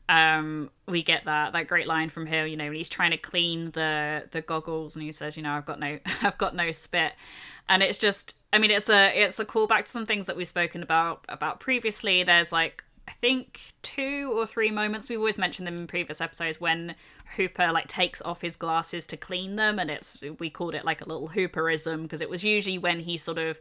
[0.08, 3.18] um we get that that great line from him you know when he's trying to
[3.18, 6.72] clean the the goggles and he says you know i've got no i've got no
[6.72, 7.12] spit
[7.68, 10.48] and it's just i mean it's a it's a callback to some things that we've
[10.48, 15.08] spoken about about previously there's like I think two or three moments.
[15.08, 16.94] We've always mentioned them in previous episodes when
[17.36, 21.00] Hooper like takes off his glasses to clean them, and it's we called it like
[21.00, 23.58] a little Hooperism because it was usually when he sort of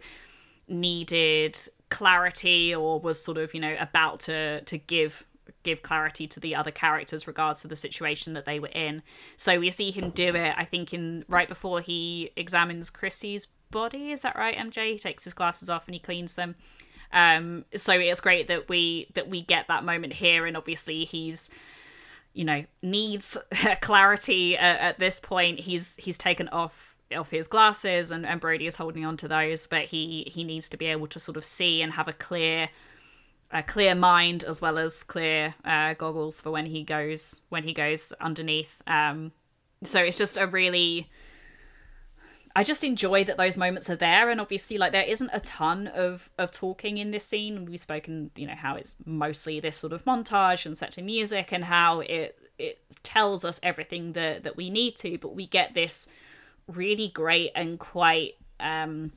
[0.67, 1.57] needed
[1.89, 5.23] clarity or was sort of you know about to to give
[5.63, 9.01] give clarity to the other characters regards to the situation that they were in.
[9.37, 14.11] So we see him do it i think in right before he examines chrissie's body.
[14.11, 16.55] Is that right mj he takes his glasses off and he cleans them
[17.13, 21.49] um so it's great that we that we get that moment here and obviously he's
[22.33, 23.37] you know needs
[23.81, 28.67] clarity at, at this point he's he's taken off off his glasses and, and Brody
[28.67, 31.45] is holding on to those, but he he needs to be able to sort of
[31.45, 32.69] see and have a clear
[33.51, 37.73] a clear mind as well as clear uh, goggles for when he goes when he
[37.73, 38.75] goes underneath.
[38.87, 39.31] Um,
[39.83, 41.09] so it's just a really
[42.57, 45.85] I just enjoy that those moments are there, and obviously, like there isn't a ton
[45.85, 47.65] of of talking in this scene.
[47.65, 51.51] We've spoken, you know, how it's mostly this sort of montage and set to music,
[51.51, 55.75] and how it it tells us everything that that we need to, but we get
[55.75, 56.07] this
[56.67, 59.11] really great and quite um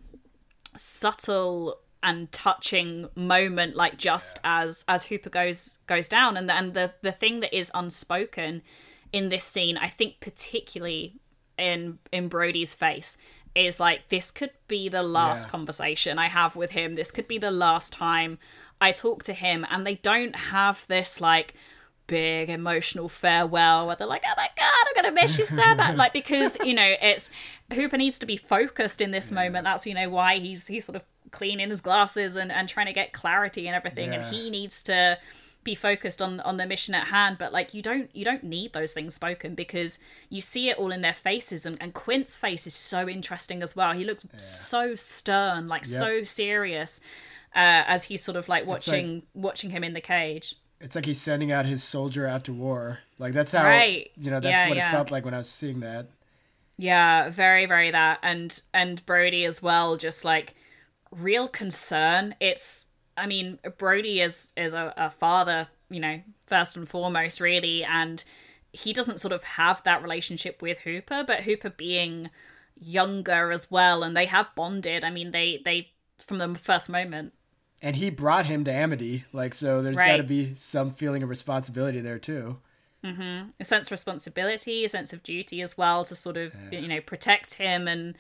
[0.77, 6.93] subtle and touching moment like just as as hooper goes goes down and and the
[7.01, 8.63] the thing that is unspoken
[9.13, 11.19] in this scene i think particularly
[11.61, 13.17] in in brody's face
[13.55, 15.51] is like this could be the last Yeah.
[15.51, 18.39] conversation i have with him this could be the last time
[18.81, 21.55] i talk to him and they don't have this like
[22.07, 25.97] big emotional farewell where they're like, "Oh my god, I'm gonna miss you so much."
[25.97, 27.31] like because you know it's
[27.73, 29.63] Hooper needs to be focused in this moment.
[29.63, 32.93] That's you know why he's he's sort of cleaning his glasses and and trying to
[32.93, 34.27] get clarity and everything, Yeah.
[34.27, 35.19] and he needs to
[35.63, 38.73] be focused on on the mission at hand but like you don't you don't need
[38.73, 39.99] those things spoken because
[40.29, 43.77] you see it all in their faces and, and quint's face is so interesting as
[43.77, 45.99] well he looks so stern like Yep.
[46.01, 47.01] so serious
[47.55, 51.05] uh, as he's sort of like like- watching watching him in the cage It's like
[51.05, 53.01] he's sending out his soldier out to war.
[53.19, 54.11] Like that's how Right.
[54.17, 54.89] you know that's Yeah, what yeah.
[54.89, 56.07] it felt like when I was seeing that.
[56.79, 59.97] Yeah, very, very that, and and Brody as well.
[59.99, 60.55] Just like
[61.11, 62.35] real concern.
[62.41, 62.87] It's,
[63.21, 68.23] I mean, Brody is is a, a father, you know, first and foremost, really, and
[68.73, 72.31] he doesn't sort of have that relationship with Hooper, but Hooper being
[72.77, 75.05] younger as well, and they have bonded.
[75.05, 75.91] I mean, they they
[76.27, 77.33] from the first moment.
[77.83, 79.83] And he brought him to Amity, like so.
[79.83, 82.59] There's got to be some feeling of responsibility there too.
[83.03, 83.49] Mm-hmm.
[83.59, 87.01] a sense of responsibility, a sense of duty as well to sort of you know
[87.01, 88.15] protect him and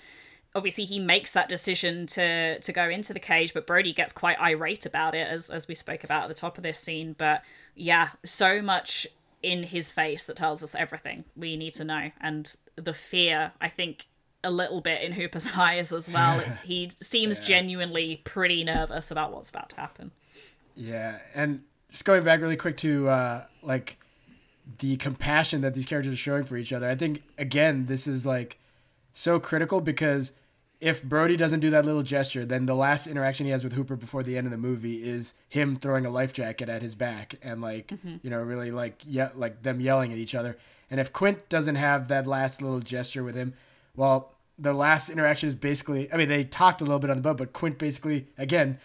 [0.54, 4.38] obviously he makes that decision to to go into the cage but Brody gets quite
[4.40, 7.14] irate about it as as we spoke about at the top of this scene.
[7.16, 7.42] But
[7.74, 9.06] yeah so much
[9.42, 12.10] in his face that tells us everything we need to know.
[12.20, 14.06] And the fear I think
[14.42, 16.40] a little bit in Hooper's eyes as well.
[16.40, 20.10] It's he seems genuinely pretty nervous about what's about to happen.
[20.74, 23.96] Yeah, and just going back really quick to uh, like
[24.78, 26.88] the compassion that these characters are showing for each other.
[26.88, 28.56] I think again this is like
[29.14, 30.32] so critical because
[30.80, 33.96] if Brody doesn't do that little gesture, then the last interaction he has with Hooper
[33.96, 37.34] before the end of the movie is him throwing a life jacket at his back
[37.42, 38.16] and like mm-hmm.
[38.22, 40.56] you know really like yeah like them yelling at each other.
[40.90, 43.54] And if Quint doesn't have that last little gesture with him,
[43.94, 47.22] well, the last interaction is basically I mean they talked a little bit on the
[47.22, 48.78] boat, but Quint basically again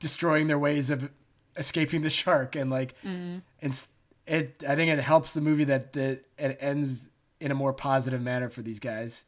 [0.00, 1.10] destroying their ways of
[1.56, 3.38] escaping the shark and like mm-hmm.
[3.60, 3.84] and
[4.26, 8.22] it I think it helps the movie that the it ends in a more positive
[8.22, 9.24] manner for these guys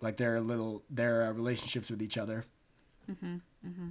[0.00, 2.44] like their little their uh, relationships with each other
[3.10, 3.36] Mm-hmm,
[3.66, 3.88] mm-hmm.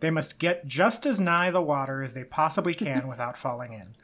[0.00, 3.96] They must get just as nigh the water as they possibly can without falling in.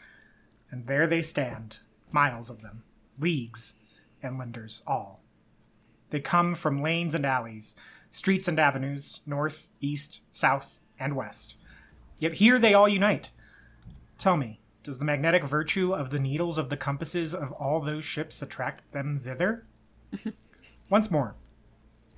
[0.70, 1.78] And there they stand,
[2.10, 2.84] miles of them,
[3.18, 3.74] leagues,
[4.22, 5.22] inlanders all.
[6.10, 7.74] They come from lanes and alleys,
[8.10, 11.56] streets and avenues, north, east, south, and west.
[12.18, 13.30] Yet here they all unite.
[14.18, 18.04] Tell me, does the magnetic virtue of the needles of the compasses of all those
[18.04, 19.66] ships attract them thither?
[20.94, 21.34] Once more,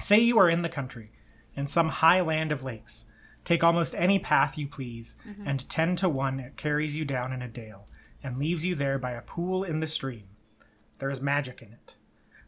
[0.00, 1.10] Say you are in the country,
[1.54, 3.06] in some high land of lakes.
[3.42, 5.48] Take almost any path you please, mm-hmm.
[5.48, 7.88] and ten to one it carries you down in a dale,
[8.22, 10.24] and leaves you there by a pool in the stream.
[10.98, 11.96] There is magic in it.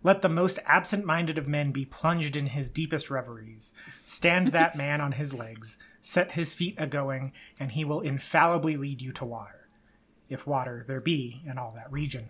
[0.03, 3.73] Let the most absent minded of men be plunged in his deepest reveries.
[4.05, 8.77] Stand that man on his legs, set his feet a going, and he will infallibly
[8.77, 9.71] lead you to water,
[10.29, 12.29] if water there be in all that region.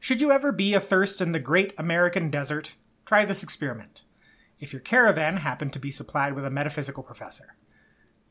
[0.00, 4.04] Should you ever be athirst in the great American desert, try this experiment.
[4.60, 7.56] If your caravan happened to be supplied with a metaphysical professor.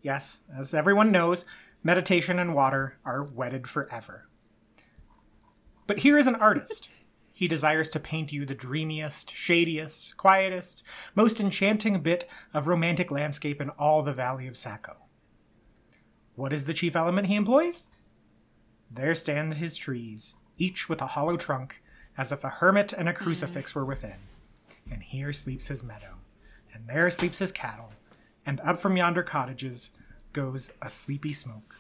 [0.02, 1.46] Yes, as everyone knows,
[1.84, 4.28] meditation and water are wedded forever.
[5.88, 6.90] But here is an artist.
[7.34, 10.84] He desires to paint you the dreamiest, shadiest, quietest,
[11.16, 14.98] most enchanting bit of romantic landscape in all the valley of Saco.
[16.36, 17.90] What is the chief element he employs?
[18.90, 21.82] There stand his trees, each with a hollow trunk,
[22.18, 23.24] as if a hermit and a hmm.
[23.24, 24.18] crucifix were within.
[24.92, 26.16] And here sleeps his meadow,
[26.74, 27.92] and there sleeps his cattle,
[28.46, 29.92] and up from yonder cottages
[30.34, 31.76] goes a sleepy smoke.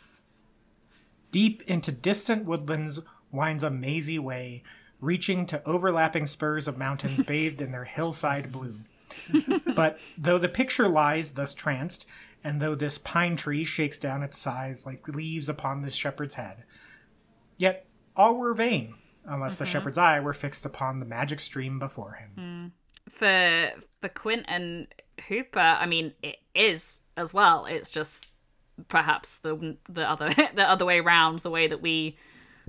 [1.32, 3.00] Deep into distant woodlands
[3.32, 4.64] winds a mazy way,
[5.00, 8.80] reaching to overlapping spurs of mountains bathed in their hillside blue.
[9.76, 12.06] but though the picture lies thus tranced,
[12.44, 16.64] and though this pine tree shakes down its sighs like leaves upon this shepherd's head,
[17.58, 17.87] yet
[18.18, 18.96] all were vain,
[19.26, 19.72] unless the mm-hmm.
[19.72, 22.74] shepherd's eye were fixed upon the magic stream before him.
[23.08, 23.12] Mm.
[23.12, 24.88] for for Quint and
[25.28, 27.66] Hooper, I mean, it is as well.
[27.66, 28.26] It's just
[28.88, 32.18] perhaps the the other the other way around, the way that we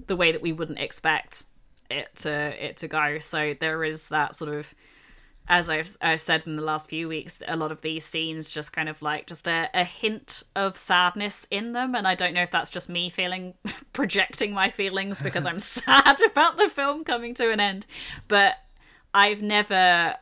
[0.07, 1.45] the way that we wouldn't expect
[1.91, 3.19] it to it to go.
[3.21, 4.73] So there is that sort of
[5.49, 8.73] as I've, I've said in the last few weeks, a lot of these scenes just
[8.73, 11.95] kind of like just a, a hint of sadness in them.
[11.95, 13.55] And I don't know if that's just me feeling,
[13.93, 17.87] projecting my feelings because I'm sad about the film coming to an end.
[18.29, 18.57] But
[19.15, 20.17] I've never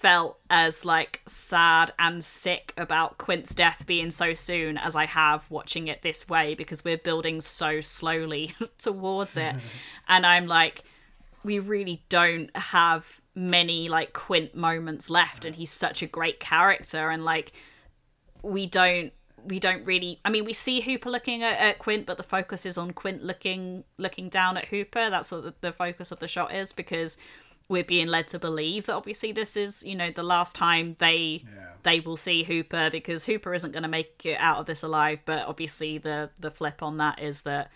[0.00, 5.44] felt as like sad and sick about Quint's death being so soon as I have
[5.50, 9.56] watching it this way because we're building so slowly towards it.
[10.08, 10.84] and I'm like,
[11.44, 13.04] we really don't have
[13.38, 17.52] many like Quint moments left and he's such a great character and like
[18.42, 19.12] we don't
[19.44, 22.66] we don't really I mean we see Hooper looking at, at Quint but the focus
[22.66, 25.08] is on Quint looking looking down at Hooper.
[25.08, 27.16] That's what the, the focus of the shot is because
[27.68, 31.44] we're being led to believe that obviously this is you know the last time they
[31.84, 35.20] they will see Hooper because Hooper isn't going to make it out of this alive
[35.24, 37.70] but obviously the the flip on that is that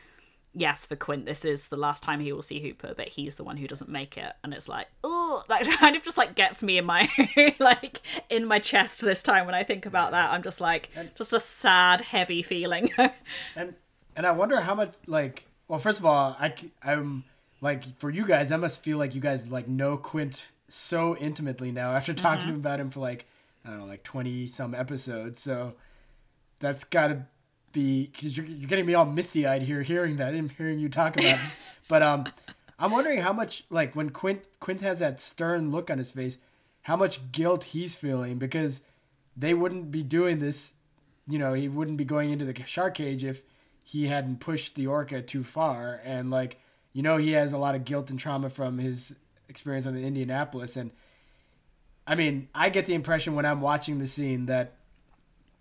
[0.55, 3.45] yes, for Quint, this is the last time he will see Hooper, but he's the
[3.45, 6.63] one who doesn't make it, and it's like, oh, that kind of just like gets
[6.63, 7.09] me in my
[7.59, 8.01] like
[8.31, 10.31] in my chest this time when I think about that.
[10.31, 12.91] I'm just like, just a sad, heavy feeling.
[13.57, 13.75] And
[14.17, 17.25] and I wonder how much like well first of all I I'm
[17.61, 21.71] like for you guys I must feel like you guys like know Quint so intimately
[21.71, 22.57] now after talking mm-hmm.
[22.57, 23.27] about him for like
[23.65, 25.75] I don't know like 20 some episodes so
[26.61, 27.27] that's got to
[27.73, 30.89] be because you're, you're getting me all misty eyed here hearing that and hearing you
[30.89, 31.41] talk about it
[31.89, 32.27] but um
[32.79, 36.37] I'm wondering how much like when Quint Quint has that stern look on his face
[36.83, 38.81] how much guilt he's feeling because
[39.37, 40.73] they wouldn't be doing this
[41.29, 43.41] you know, he wouldn't be going into the shark cage if
[43.83, 46.01] he hadn't pushed the orca too far.
[46.05, 46.59] And like,
[46.93, 49.13] you know, he has a lot of guilt and trauma from his
[49.49, 50.77] experience on the Indianapolis.
[50.77, 50.91] And
[52.07, 54.75] I mean, I get the impression when I'm watching the scene that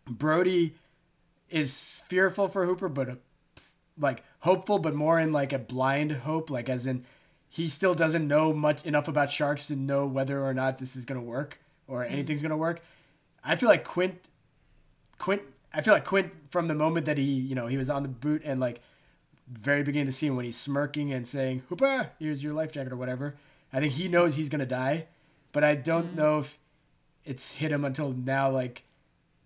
[0.07, 0.75] Brody
[1.51, 3.15] is fearful for Hooper, but uh,
[3.99, 7.05] like hopeful, but more in like a blind hope, like as in
[7.49, 11.05] he still doesn't know much enough about sharks to know whether or not this is
[11.05, 12.81] gonna work or anything's gonna work.
[13.43, 14.15] I feel like Quint
[15.19, 15.41] Quint
[15.73, 18.09] I feel like Quint from the moment that he, you know, he was on the
[18.09, 18.81] boot and like
[19.47, 22.93] very beginning of the scene when he's smirking and saying, Hooper, here's your life jacket
[22.93, 23.35] or whatever.
[23.73, 25.07] I think he knows he's gonna die.
[25.51, 26.57] But I don't know if
[27.25, 28.83] it's hit him until now like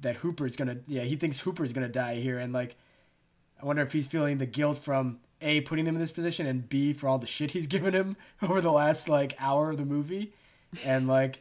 [0.06, 2.76] that Hooper's gonna yeah, he thinks Hooper's gonna die here and like
[3.62, 6.68] I wonder if he's feeling the guilt from A putting him in this position and
[6.70, 9.86] B for all the shit he's given him over the last like hour of the
[9.86, 10.32] movie.
[10.84, 11.39] And like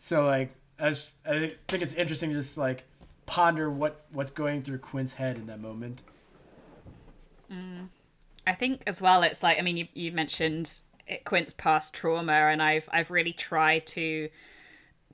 [0.00, 0.94] so like I,
[1.26, 2.84] I think it's interesting to just like
[3.26, 6.02] ponder what what's going through Quint's head in that moment.
[7.50, 7.88] Mm.
[8.46, 12.32] I think as well, it's like I mean, you you mentioned it- Quint's past trauma,
[12.32, 14.28] and I've I've really tried to,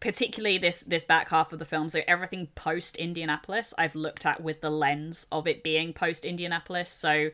[0.00, 1.88] particularly this this back half of the film.
[1.88, 6.90] So everything post Indianapolis, I've looked at with the lens of it being post Indianapolis.
[6.90, 7.30] So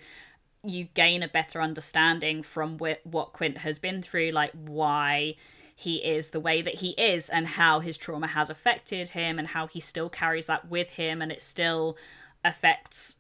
[0.62, 5.36] you gain a better understanding from wh- what Quint has been through, like why
[5.76, 9.48] he is the way that he is, and how his trauma has affected him, and
[9.48, 11.96] how he still carries that with him, and it still
[12.44, 13.16] affects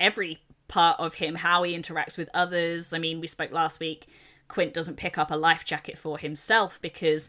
[0.00, 2.92] every part of him, how he interacts with others.
[2.92, 4.08] I mean, we spoke last week.
[4.48, 7.28] Quint doesn't pick up a life jacket for himself because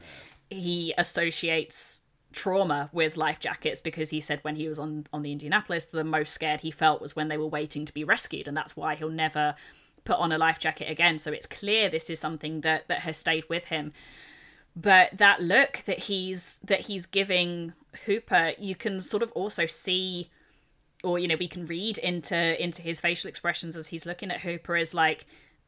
[0.51, 5.31] he associates trauma with life jackets because he said when he was on on the
[5.31, 8.55] Indianapolis the most scared he felt was when they were waiting to be rescued and
[8.55, 9.55] that's why he'll never
[10.03, 11.19] put on a life jacket again.
[11.19, 13.93] So it's clear this is something that that has stayed with him.
[14.75, 17.73] But that look that he's that he's giving
[18.05, 20.29] Hooper you can sort of also see
[21.03, 24.41] or you know we can read into into his facial expressions as he's looking at
[24.41, 25.25] Hooper is like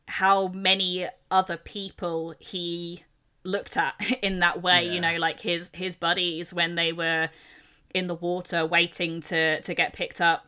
[0.07, 3.03] how many other people he
[3.43, 7.29] looked at in that way you know like his his buddies when they were
[7.93, 10.47] in the water waiting to to get picked up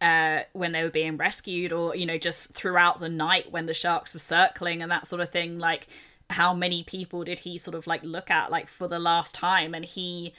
[0.00, 3.74] uh when they were being rescued or you know just throughout the night when the
[3.74, 5.86] sharks were circling and that sort of thing like
[6.30, 9.74] how many people did he sort of like look at like for the last time?
[9.74, 10.34] And he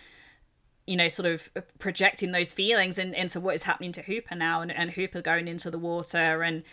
[0.85, 1.47] you know, sort of
[1.77, 5.47] projecting those feelings in, into what is happening to Hooper now, and, and Hooper going
[5.47, 6.63] into the water, and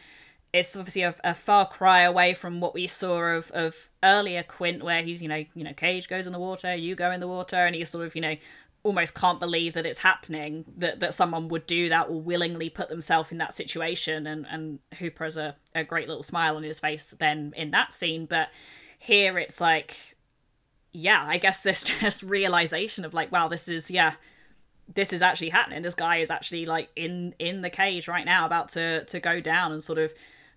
[0.53, 4.83] it's obviously a, a far cry away from what we saw of, of earlier Quint,
[4.83, 7.29] where he's you know you know Cage goes in the water, you go in the
[7.29, 8.35] water, and he's sort of you know
[8.83, 12.89] almost can't believe that it's happening that that someone would do that or willingly put
[12.89, 16.79] themselves in that situation, and and Hooper has a, a great little smile on his
[16.79, 18.49] face then in that scene, but
[18.99, 19.97] here it's like
[20.97, 24.15] yeah, I guess this just realization of like, wow, this is yeah,
[24.95, 25.83] this is actually happening.
[25.83, 29.41] This guy is actually like in in the cage right now, about to to go
[29.41, 30.13] down and sort of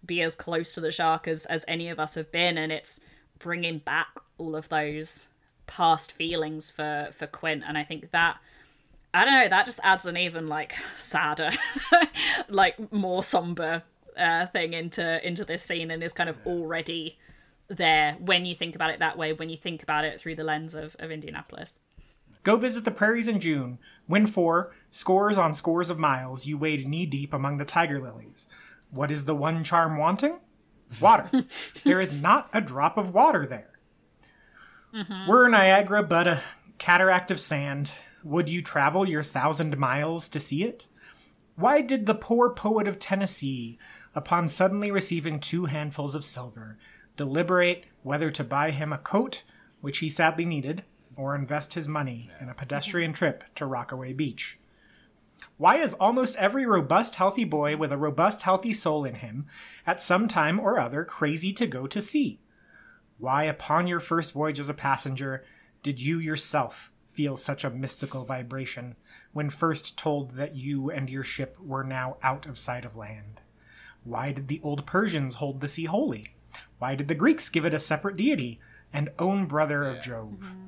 [0.06, 3.00] be as close to the shark as as any of us have been, and it's
[3.40, 5.28] bringing back all of those
[5.68, 8.38] past feelings for for Quint, and I think that.
[9.12, 9.50] I don't know.
[9.50, 11.50] That just adds an even like sadder,
[12.50, 13.82] like more somber
[14.16, 17.18] uh, thing into into this scene, and is kind of already
[17.70, 19.34] there when you think about it that way.
[19.34, 21.80] When you think about it through the lens of of Indianapolis.
[22.44, 23.80] Go visit the prairies in June.
[24.08, 26.46] Win four, scores on scores of miles.
[26.46, 28.48] You wade knee deep among the tiger lilies.
[28.92, 30.40] What is the one charm wanting?
[31.00, 31.46] Water.
[31.84, 33.80] there is not a drop of water there.
[34.94, 35.30] Mm-hmm.
[35.30, 36.42] We're Niagara, but a
[36.78, 37.92] cataract of sand.
[38.24, 40.88] Would you travel your thousand miles to see it?
[41.56, 43.78] Why did the poor poet of Tennessee,
[44.16, 46.78] upon suddenly receiving two handfuls of silver,
[47.16, 49.44] deliberate whether to buy him a coat,
[49.82, 50.84] which he sadly needed,
[51.16, 54.58] or invest his money in a pedestrian trip to Rockaway Beach?
[55.58, 59.48] Why is almost every robust, healthy boy with a robust, healthy soul in him,
[59.86, 62.40] at some time or other, crazy to go to sea?
[63.18, 65.44] Why, upon your first voyage as a passenger,
[65.84, 68.96] did you yourself feel such a mystical vibration
[69.34, 73.42] when first told that you and your ship were now out of sight of land?
[74.04, 76.34] Why did the old Persians hold the sea holy?
[76.78, 78.60] Why did the Greeks give it a separate deity
[78.94, 80.40] and own brother of Jove?
[80.40, 80.68] Mm-hmm.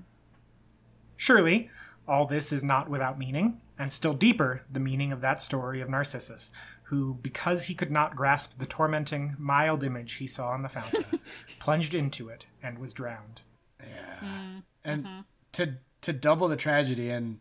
[1.15, 1.69] Surely,
[2.07, 5.89] all this is not without meaning, and still deeper, the meaning of that story of
[5.89, 6.51] Narcissus,
[6.83, 11.05] who, because he could not grasp the tormenting, mild image he saw on the fountain,
[11.59, 13.41] plunged into it and was drowned.
[13.79, 14.19] Yeah.
[14.23, 15.21] Mm, and mm-hmm.
[15.53, 17.39] to to double the tragedy and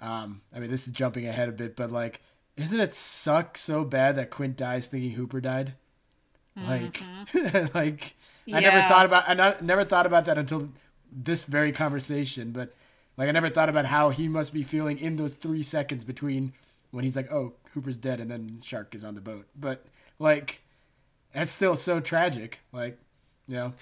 [0.00, 2.20] um i mean this is jumping ahead a bit but like
[2.56, 5.72] isn't it suck so bad that quint dies thinking hooper died
[6.56, 7.66] like mm-hmm.
[7.74, 8.14] like
[8.52, 10.68] i never thought about i not, never thought about that until
[11.10, 12.74] this very conversation but
[13.16, 16.52] like i never thought about how he must be feeling in those three seconds between
[16.90, 19.84] when he's like oh hooper's dead and then shark is on the boat but
[20.18, 20.60] like
[21.34, 22.98] that's still so tragic like
[23.48, 23.72] you know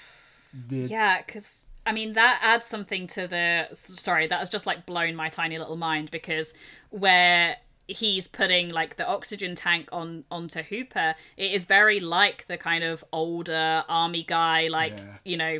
[0.68, 3.68] the, Yeah, because I mean that adds something to the.
[3.72, 6.52] Sorry, that has just like blown my tiny little mind because
[6.90, 7.56] where
[7.88, 12.84] he's putting like the oxygen tank on onto Hooper, it is very like the kind
[12.84, 15.16] of older army guy, like Yeah.
[15.24, 15.58] you know,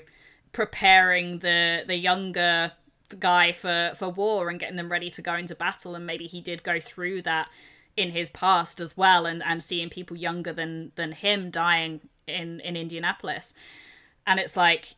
[0.53, 2.73] preparing the the younger
[3.17, 6.41] guy for for war and getting them ready to go into battle, and maybe he
[6.41, 7.49] did go through that
[7.97, 12.61] in his past as well, and and seeing people younger than than him dying in
[12.61, 13.55] in Indianapolis.
[14.27, 14.95] And it's like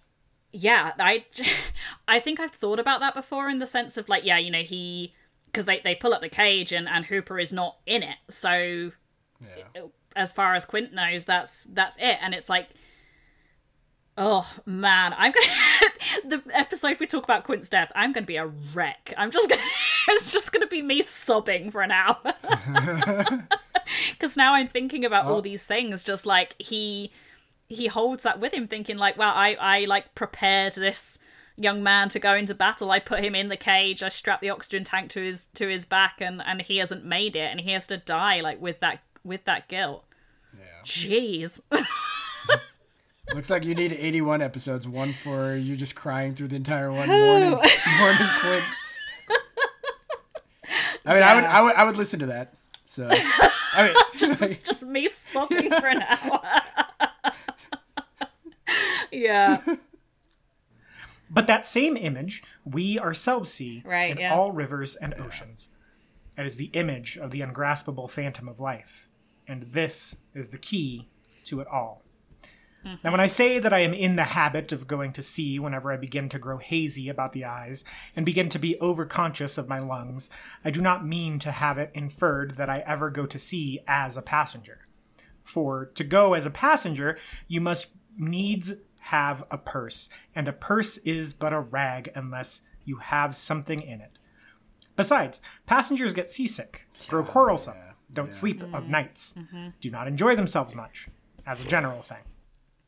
[0.56, 1.24] yeah i
[2.06, 4.62] i think i've thought about that before in the sense of like yeah you know
[4.62, 5.12] he
[5.54, 8.16] because they, they pull up the cage and and hooper is not in it.
[8.28, 8.90] So
[9.40, 9.82] yeah.
[10.16, 12.18] as far as quint knows that's that's it.
[12.20, 12.70] And it's like
[14.16, 15.90] oh man i'm gonna
[16.24, 19.12] the episode we talk about quint's death i'm gonna be a wreck.
[19.16, 19.62] I'm just gonna
[20.08, 22.18] it's just gonna be me sobbing for an hour.
[24.12, 25.40] Because now i'm thinking about all Oh.
[25.42, 27.12] these things just like he
[27.68, 31.18] he holds that with him thinking like well i i like prepared this
[31.56, 32.90] young man to go into battle.
[32.90, 34.02] I put him in the cage.
[34.02, 37.36] I strapped the oxygen tank to his to his back and and he hasn't made
[37.36, 40.04] it and he has to die like with that with that guilt.
[40.58, 40.82] Yeah.
[40.84, 41.60] jeez
[43.32, 44.86] Looks like you need 81 episodes.
[44.86, 48.64] One for you just crying through the entire one morning, morning Quint.
[51.06, 52.54] I mean, I would, I would, I would listen to that.
[52.90, 56.40] So, I mean, just just me sobbing for an hour
[59.14, 59.62] yeah
[61.30, 64.32] But that same image we ourselves see Right, in yeah.
[64.32, 65.68] all rivers and oceans.
[66.38, 69.08] It is the image of the ungraspable phantom of life.
[69.48, 71.08] And this is the key
[71.44, 72.03] to it all.
[73.02, 75.92] Now, when I say that I am in the habit of going to sea whenever
[75.92, 77.84] I begin to grow hazy about the eyes
[78.14, 80.28] and begin to be overconscious of my lungs,
[80.64, 84.16] I do not mean to have it inferred that I ever go to sea as
[84.16, 84.86] a passenger.
[85.42, 90.96] For to go as a passenger, you must needs have a purse, and a purse
[90.98, 94.18] is but a rag unless you have something in it.
[94.96, 97.74] Besides, passengers get seasick, grow quarrelsome,
[98.12, 98.92] don't sleep of mm-hmm.
[98.92, 99.68] nights, mm-hmm.
[99.80, 101.08] do not enjoy themselves much,
[101.46, 102.22] as a general saying.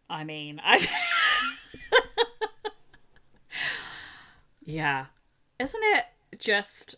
[0.08, 0.84] I mean, I.
[4.64, 5.06] yeah.
[5.58, 6.04] Isn't it
[6.38, 6.96] just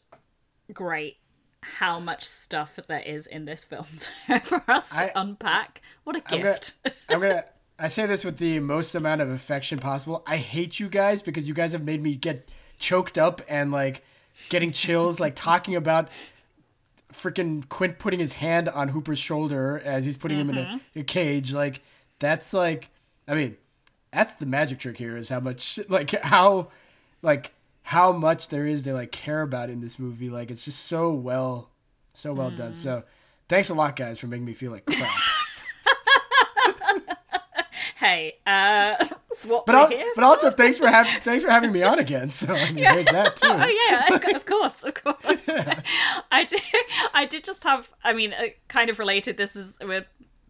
[0.72, 1.16] great
[1.62, 3.86] how much stuff there is in this film
[4.44, 5.80] for us to I- unpack.
[6.04, 6.74] What a I'm gonna- gift.
[7.08, 7.44] I'm gonna.
[7.80, 10.24] I say this with the most amount of affection possible.
[10.26, 12.48] I hate you guys because you guys have made me get
[12.78, 14.02] choked up and like
[14.48, 16.08] getting chills, like talking about
[17.12, 21.00] freaking Quint putting his hand on Hooper's shoulder as he's putting him in a, mm-hmm.
[21.00, 21.52] a cage.
[21.52, 21.80] Like
[22.18, 22.88] that's like,
[23.28, 23.56] I mean,
[24.12, 26.68] that's the magic trick here is how much like how
[27.22, 27.52] like
[27.82, 30.30] how much there is to like care about in this movie.
[30.30, 31.70] Like it's just so well,
[32.14, 32.74] so well done.
[32.74, 33.04] So
[33.48, 35.10] thanks a lot, guys, for making me feel like crap.
[37.96, 39.04] hey, uh,
[39.46, 42.30] what But also, here but also thanks for having thanks for having me on again.
[42.30, 43.48] So I mean, there's that too.
[43.48, 45.48] Oh yeah, of course, of course.
[46.30, 46.62] I did.
[47.14, 47.88] I did just have.
[48.02, 49.36] I mean, uh, kind of related.
[49.36, 50.06] This is we're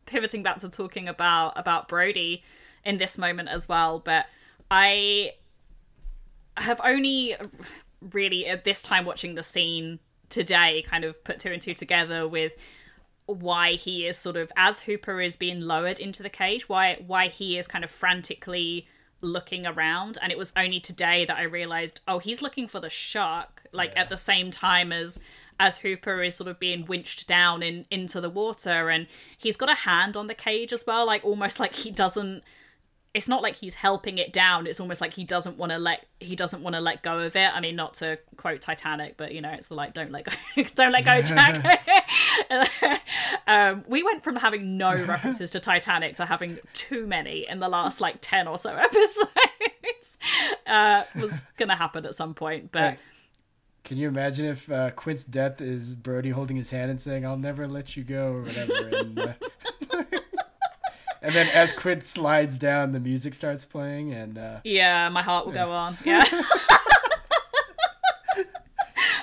[0.07, 2.43] pivoting back to talking about about Brody
[2.85, 3.99] in this moment as well.
[3.99, 4.27] But
[4.71, 5.33] I
[6.57, 7.37] have only
[8.13, 9.99] really at this time watching the scene
[10.29, 12.53] today kind of put two and two together with
[13.27, 17.29] why he is sort of as Hooper is being lowered into the cage, why why
[17.29, 18.87] he is kind of frantically
[19.21, 22.89] looking around and it was only today that I realized oh he's looking for the
[22.89, 25.19] shark like at the same time as
[25.59, 29.69] as Hooper is sort of being winched down in into the water and he's got
[29.69, 32.45] a hand on the cage as well like almost like he doesn't
[33.15, 34.67] it's not like he's helping it down.
[34.67, 37.35] It's almost like he doesn't want to let he doesn't want to let go of
[37.37, 37.51] it.
[37.55, 40.33] I mean not to quote titanic but you know it's the like don't let go
[40.75, 41.87] don't let go jack.
[43.47, 47.69] Um, we went from having no references to titanic to having too many in the
[47.69, 50.19] last like 10 or so episodes.
[50.67, 52.99] Uh was gonna happen at some point but Hey,
[53.85, 57.39] Can you imagine if uh, Quint's death is Brody holding his hand and saying, "I'll
[57.39, 59.33] never let you go" or whatever, and, uh,
[61.23, 65.47] and then as Quint slides down, the music starts playing, and uh, yeah my heart
[65.47, 66.25] will go on yeah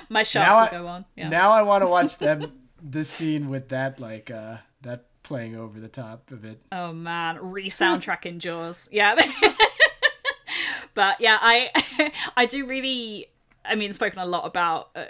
[0.08, 2.52] my shark Now will I- go on yeah now I want to watch them
[2.82, 6.62] this scene with that like uh, that playing over the top of it.
[6.70, 8.88] Oh man, re-soundtrack in Jaws.
[8.92, 9.16] Yeah.
[10.94, 13.26] but yeah, I I do really
[13.64, 15.06] I mean spoken a lot about uh,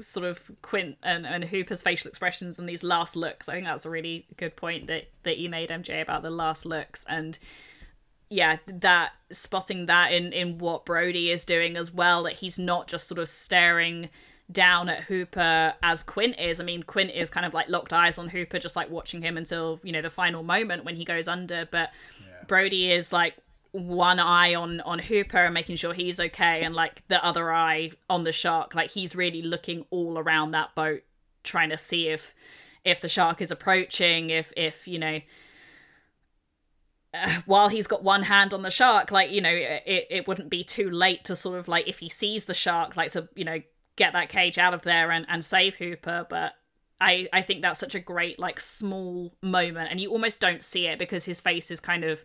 [0.00, 3.48] sort of Quint and, and Hooper's facial expressions and these last looks.
[3.48, 6.64] I think that's a really good point that that you made MJ about the last
[6.64, 7.38] looks and
[8.30, 12.88] yeah, that spotting that in in what Brody is doing as well that he's not
[12.88, 14.08] just sort of staring
[14.50, 16.60] down at Hooper as Quint is.
[16.60, 19.36] I mean, Quint is kind of like locked eyes on Hooper, just like watching him
[19.36, 21.68] until you know the final moment when he goes under.
[21.70, 21.90] But
[22.46, 23.34] Brody is like
[23.72, 27.92] one eye on on Hooper and making sure he's okay, and like the other eye
[28.08, 28.74] on the shark.
[28.74, 31.02] Like he's really looking all around that boat,
[31.42, 32.34] trying to see if
[32.84, 35.20] if the shark is approaching, if if you know.
[37.14, 40.50] Uh, while he's got one hand on the shark, like you know, it it wouldn't
[40.50, 43.44] be too late to sort of like if he sees the shark, like to you
[43.44, 43.60] know
[43.96, 46.52] get that cage out of there and, and save Hooper, but
[47.00, 50.86] I, I think that's such a great like small moment and you almost don't see
[50.86, 52.20] it because his face is kind of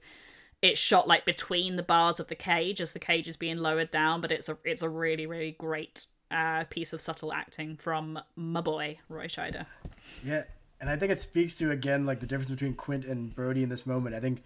[0.61, 3.91] it's shot like between the bars of the cage as the cage is being lowered
[3.91, 8.19] down, but it's a it's a really, really great uh piece of subtle acting from
[8.35, 9.65] my boy, Roy Scheider.
[10.23, 10.43] Yeah,
[10.81, 13.69] and I think it speaks to again like the difference between Quint and Brody in
[13.69, 14.15] this moment.
[14.15, 14.41] I think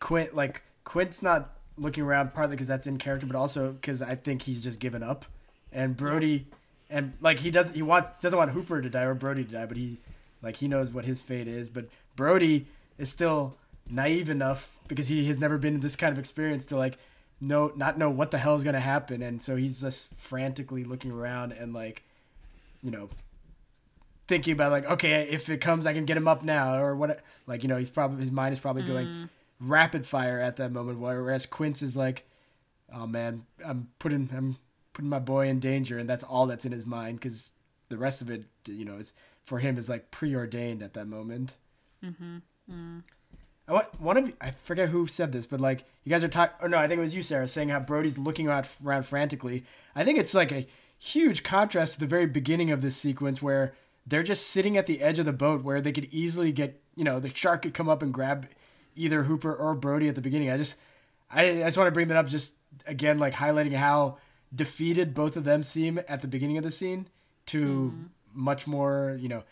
[0.00, 4.14] Quint like Quint's not looking around partly because that's in character, but also because I
[4.14, 5.24] think he's just given up,
[5.72, 6.46] and Brody,
[6.88, 9.66] and like he doesn't, he wants doesn't want Hooper to die or Brody to die,
[9.66, 9.98] but he
[10.42, 11.68] like he knows what his fate is.
[11.68, 12.66] But Brody
[12.98, 13.56] is still
[13.90, 16.98] naive enough because he has never been in this kind of experience to like
[17.40, 21.10] know not know what the hell is gonna happen, and so he's just frantically looking
[21.10, 22.02] around and like
[22.82, 23.08] you know
[24.28, 27.20] thinking about like okay if it comes i can get him up now or what
[27.48, 29.28] like you know he's probably his mind is probably going mm.
[29.58, 32.24] rapid fire at that moment whereas quint's is like
[32.94, 34.56] oh man i'm putting i'm
[34.92, 37.50] putting my boy in danger and that's all that's in his mind because
[37.88, 39.12] the rest of it you know is
[39.46, 41.54] for him is like preordained at that moment
[42.04, 42.36] mm-hmm.
[42.70, 43.02] mm.
[43.70, 46.28] I want one of you, I forget who said this, but like you guys are
[46.28, 46.56] talking.
[46.60, 49.04] Or oh, no, I think it was you, Sarah, saying how Brody's looking around, around
[49.04, 49.64] frantically.
[49.94, 50.66] I think it's like a
[50.98, 53.74] huge contrast to the very beginning of this sequence where
[54.04, 57.04] they're just sitting at the edge of the boat where they could easily get, you
[57.04, 58.48] know, the shark could come up and grab
[58.96, 60.50] either Hooper or Brody at the beginning.
[60.50, 60.74] I just,
[61.30, 62.54] I, I just want to bring that up, just
[62.86, 64.18] again, like highlighting how
[64.52, 67.06] defeated both of them seem at the beginning of the scene
[67.46, 68.04] to mm-hmm.
[68.34, 69.44] much more, you know,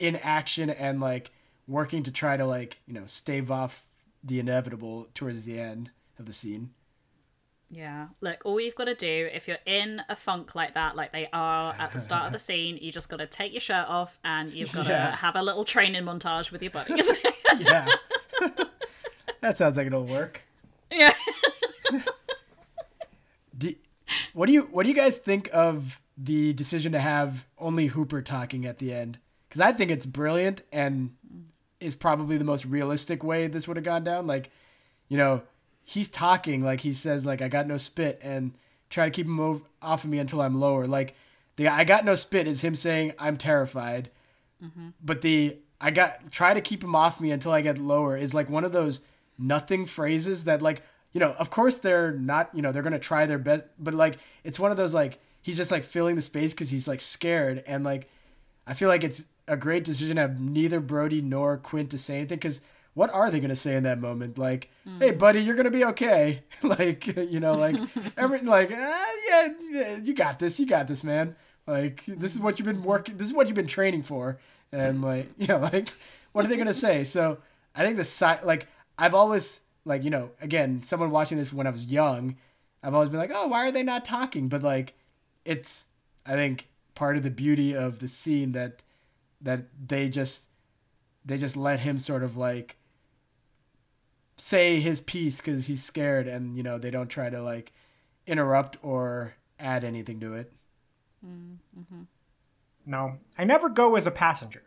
[0.00, 1.30] in action and like
[1.68, 3.84] working to try to like you know stave off
[4.24, 6.70] the inevitable towards the end of the scene.
[7.70, 8.08] Yeah.
[8.20, 11.26] Look, all you've got to do if you're in a funk like that, like they
[11.32, 14.18] are at the start of the scene, you just got to take your shirt off
[14.24, 15.16] and you've got to Yeah.
[15.16, 17.10] have a little training montage with your buddies.
[17.58, 17.86] Yeah,
[19.42, 20.40] that sounds like it'll work.
[20.90, 21.12] yeah.
[23.58, 23.74] Do,
[24.32, 28.22] what do you what do you guys think of the decision to have only Hooper
[28.22, 29.18] talking at the end
[29.48, 31.42] because I think it's brilliant and mm.
[31.82, 34.26] Is probably the most realistic way this would have gone down.
[34.26, 34.50] Like,
[35.08, 35.42] you know,
[35.84, 38.52] he's talking like he says like I got no spit and
[38.90, 40.86] try to keep him ov- off of me until I'm lower.
[40.86, 41.14] Like
[41.56, 44.10] the I got no spit is him saying I'm terrified,
[44.62, 44.88] mm-hmm.
[45.02, 48.34] but the I got try to keep him off me until I get lower is
[48.34, 49.00] like one of those
[49.38, 50.82] nothing phrases that like
[51.12, 54.18] you know of course they're not you know they're gonna try their best but like
[54.44, 57.64] it's one of those like he's just like filling the space because he's like scared
[57.66, 58.08] and like
[58.66, 62.18] I feel like it's a great decision to have neither Brody nor Quint to say
[62.18, 62.60] anything because
[62.94, 64.38] what are they gonna say in that moment?
[64.38, 66.42] Like, hey buddy, you're gonna be okay.
[66.62, 67.76] like you know like
[68.16, 71.34] every like ah, yeah, yeah you got this you got this man.
[71.66, 74.38] Like this is what you've been working this is what you've been training for
[74.72, 75.92] and like you know like
[76.32, 77.04] what are they gonna say?
[77.04, 77.38] So
[77.74, 78.66] I think the side like
[78.98, 82.36] I've always like you know again someone watching this when I was young,
[82.82, 84.48] I've always been like oh why are they not talking?
[84.48, 84.94] But like
[85.44, 85.84] it's
[86.26, 88.82] I think part of the beauty of the scene that
[89.42, 90.44] that they just
[91.24, 92.76] they just let him sort of like
[94.36, 97.72] say his piece because he's scared and you know they don't try to like
[98.26, 100.52] interrupt or add anything to it
[101.24, 102.02] mm-hmm.
[102.84, 104.62] No, I never go as a passenger,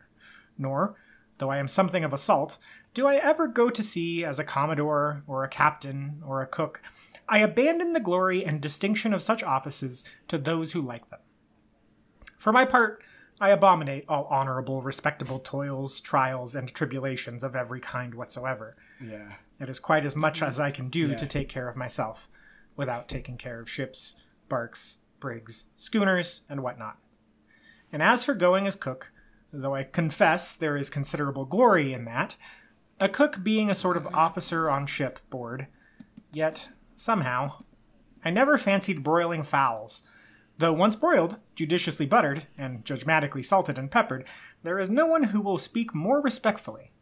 [0.56, 0.96] nor,
[1.38, 2.56] though I am something of a salt,
[2.94, 6.80] do I ever go to sea as a commodore or a captain or a cook.
[7.28, 11.20] I abandon the glory and distinction of such offices to those who like them.
[12.38, 13.02] For my part,
[13.40, 18.74] I abominate all honorable, respectable toils, trials, and tribulations of every kind whatsoever.
[19.00, 21.16] yeah It is quite as much as I can do Yeah.
[21.16, 22.28] to take care of myself,
[22.76, 24.16] without taking care of ships,
[24.48, 26.98] barks, brigs, schooners, and whatnot.
[27.92, 29.12] And as for going as cook,
[29.52, 32.36] though I confess there is considerable glory in that,
[33.00, 34.14] a cook being a sort of mm-hmm.
[34.14, 35.66] officer on ship board,
[36.32, 37.62] yet, somehow,
[38.24, 40.02] I never fancied broiling fowls.
[40.58, 44.24] Though once broiled, judiciously buttered, and judgmatically salted and peppered,
[44.62, 46.92] there is no one who will speak more respectfully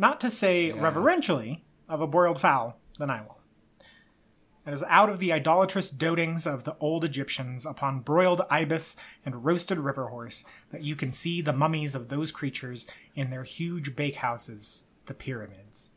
[0.00, 3.38] not to say reverentially, of a broiled fowl than I will.
[4.66, 8.96] It is out of the idolatrous dotings of the old Egyptians upon broiled ibis
[9.26, 13.44] and roasted river horse that you can see the mummies of those creatures in their
[13.44, 15.90] huge bakehouses, the pyramids.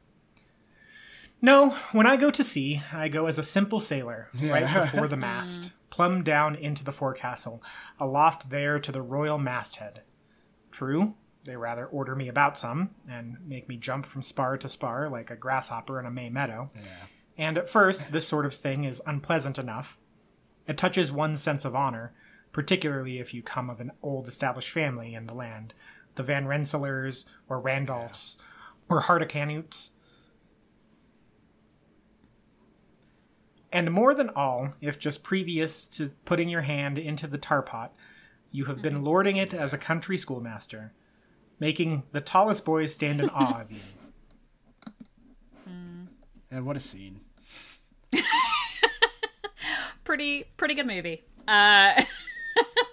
[1.42, 5.18] No, when I go to sea, I go as a simple sailor, right before the
[5.18, 7.62] mast, plumb down into the forecastle,
[8.00, 10.02] aloft there to the royal masthead.
[10.72, 11.14] True,
[11.44, 15.30] they rather order me about some, and make me jump from spar to spar like
[15.30, 16.72] a grasshopper in a May meadow.
[17.38, 20.00] And at first, this sort of thing is unpleasant enough.
[20.68, 22.12] It touches one's sense of honor,
[22.52, 25.76] particularly if you come of an old established family in the land,
[26.16, 28.38] the Van Rensselaers, or Randolphs,
[28.90, 29.90] or Hardicanutes.
[33.74, 37.92] And more than all, if just previous to putting your hand into the tar pot,
[38.52, 40.94] you have been lording it as a country schoolmaster,
[41.60, 43.80] making the tallest boys stand in awe of you.
[46.52, 47.20] and what a scene
[50.04, 51.24] pretty pretty good movie.
[51.48, 52.04] Uh,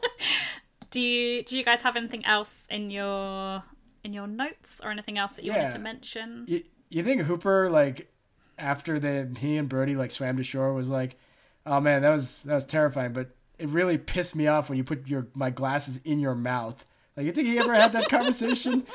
[0.91, 3.63] do you do you guys have anything else in your
[4.03, 6.47] in your notes or anything else that you wanted to mention?
[6.49, 8.11] you, you think Hooper like
[8.61, 11.17] after the he and Brody like swam to shore was like,
[11.67, 13.29] oh man, that was that was terrifying, but
[13.59, 16.85] it really pissed me off when you put your my glasses in your mouth.
[17.17, 18.87] Like you think he ever had that conversation?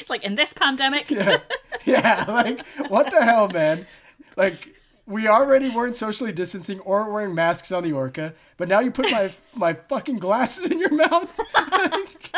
[0.00, 1.10] It's like in this pandemic.
[1.10, 1.38] yeah,
[1.84, 2.24] yeah.
[2.28, 3.86] Like what the hell, man?
[4.36, 4.68] Like
[5.06, 9.10] we already weren't socially distancing or wearing masks on the Orca, but now you put
[9.10, 11.30] my my fucking glasses in your mouth.
[11.72, 12.34] like,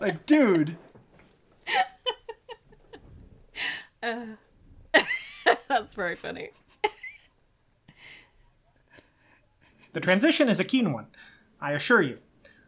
[0.00, 0.76] like, dude.
[5.68, 6.50] That's very funny.
[9.92, 11.06] The transition is a keen one,
[11.60, 12.18] I assure you,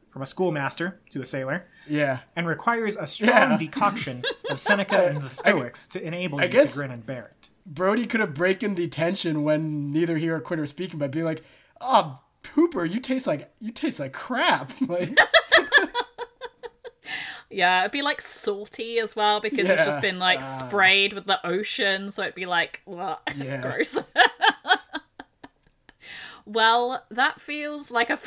[0.08, 2.20] from a schoolmaster to a sailor, Yeah.
[2.36, 3.56] and requires a strong Yeah.
[3.58, 7.50] decoction of Seneca and the Stoics to enable you to grin and bear it.
[7.66, 11.24] Brody could have broken the tension when neither he or Quint are speaking by being
[11.24, 11.42] like,
[11.80, 15.18] ah, "Oh, Hooper, you taste like you taste like crap." Like,
[17.50, 20.66] Yeah, it'd be like salty as well because it's just been like Ah.
[20.66, 23.20] sprayed with the ocean, so it'd be like, what?
[23.36, 23.60] Yeah.
[23.60, 23.96] gross.
[26.44, 28.16] well, that feels like a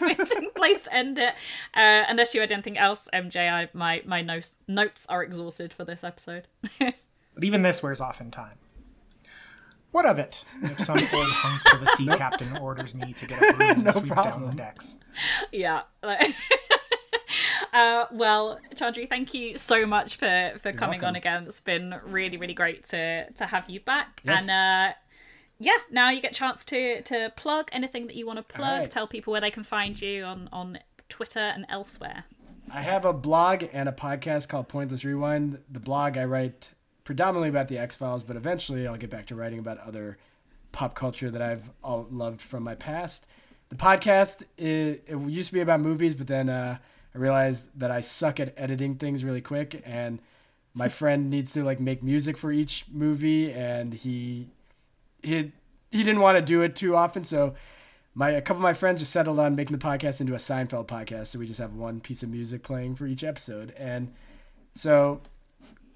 [0.00, 1.34] fitting place to end it.
[1.74, 5.84] Uh, unless you had anything else, MJ, I, my my notes notes are exhausted for
[5.84, 6.46] this episode.
[6.78, 8.58] But even this wears off in time.
[9.92, 13.42] What of it if some old hunks of a sea captain orders me to get
[13.42, 14.98] a broom and No sweep down the decks?
[15.50, 15.82] yeah.
[17.72, 21.44] Uh, well, Chandri, thank you so much for for coming on again.
[21.44, 24.20] It's been really really great to to have you back.
[24.24, 24.40] Yes.
[24.40, 24.94] And uh,
[25.58, 28.80] yeah, now you get a chance to to plug anything that you want to plug.
[28.80, 28.90] right.
[28.90, 30.78] Tell people where they can find you on on
[31.08, 32.24] Twitter and elsewhere.
[32.72, 35.58] I have a blog and a podcast called Pointless Rewind.
[35.70, 36.68] The blog I write
[37.04, 40.18] predominantly about the X Files, but eventually I'll get back to writing about other
[40.72, 43.26] pop culture that I've all loved from my past.
[43.70, 46.78] The podcast it, it used to be about movies, but then uh,
[47.14, 50.20] I realized that I suck at editing things really quick, and
[50.74, 54.48] my friend needs to like make music for each movie, and he
[55.22, 55.52] he
[55.90, 57.54] he didn't want to do it too often, so
[58.14, 60.86] my a couple of my friends just settled on making the podcast into a Seinfeld
[60.86, 64.12] podcast, so we just have one piece of music playing for each episode, and
[64.76, 65.20] so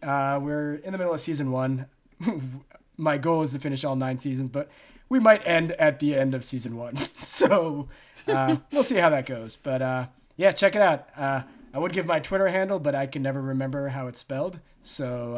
[0.02, 1.86] uh, we're in the middle of season one.
[2.96, 4.68] my goal is to finish all nine seasons, but
[5.08, 7.88] we might end at the end of season one, so
[8.28, 9.56] uh, we'll see how that goes.
[9.62, 11.06] But uh, yeah, check it out.
[11.16, 11.42] Uh,
[11.72, 15.34] I would give my Twitter handle, but I can never remember how it's spelled, so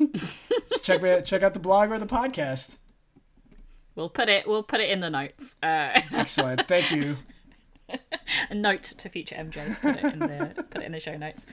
[0.00, 0.06] uh,
[0.82, 2.70] check me check out the blog or the podcast.
[3.94, 5.56] We'll put it we'll put it in the notes.
[5.62, 7.16] Uh, Excellent, thank you.
[8.48, 11.16] a note to future MJ to put it in the put it in the show
[11.16, 11.46] notes.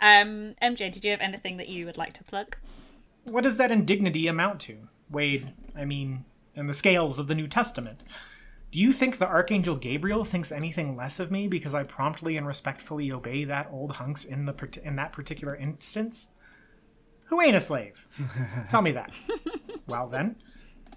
[0.00, 2.56] Um, MJ, did you have anything that you would like to plug?
[3.24, 4.88] What does that indignity amount to?
[5.08, 6.24] Weighed, I mean,
[6.56, 8.02] in the scales of the New Testament.
[8.72, 12.46] Do you think the Archangel Gabriel thinks anything less of me because I promptly and
[12.46, 16.30] respectfully obey that old hunks in the in that particular instance?
[17.26, 18.06] Who ain't a slave?
[18.70, 19.12] Tell me that.
[19.86, 20.36] well then,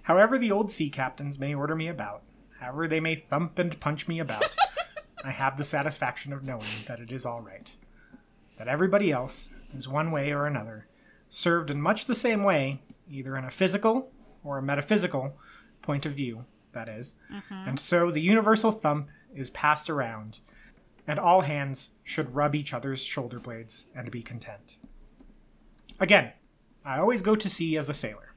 [0.03, 2.23] however the old sea captains may order me about,
[2.61, 4.55] however they may thump and punch me about,
[5.25, 7.75] I have the satisfaction of knowing that it is all right.
[8.57, 10.87] That everybody else is one way or another
[11.27, 14.13] served in much the same way, either in a physical
[14.45, 15.37] or a metaphysical
[15.81, 16.45] point of view,
[16.75, 17.15] that is.
[17.33, 17.69] Mm-hmm.
[17.69, 20.41] And so the universal thump is passed around,
[21.07, 24.77] and all hands should rub each other's shoulder blades and be content.
[25.99, 26.33] Again,
[26.85, 28.35] I always go to sea as a sailor,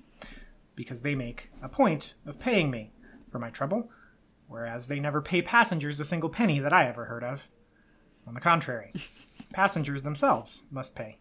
[0.75, 2.93] because they make a point of paying me
[3.31, 3.91] for my trouble,
[4.47, 7.49] whereas they never pay passengers a single penny that I ever heard of.
[8.27, 8.93] On the contrary,
[9.53, 11.19] passengers themselves must pay.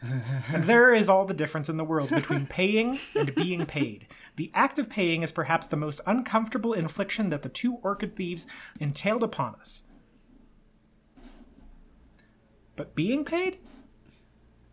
[0.00, 4.06] And there is all the difference in the world between paying and being paid.
[4.36, 8.46] The act of paying is perhaps the most uncomfortable infliction that the two orchid thieves
[8.78, 9.82] entailed upon us.
[12.76, 13.58] But being paid?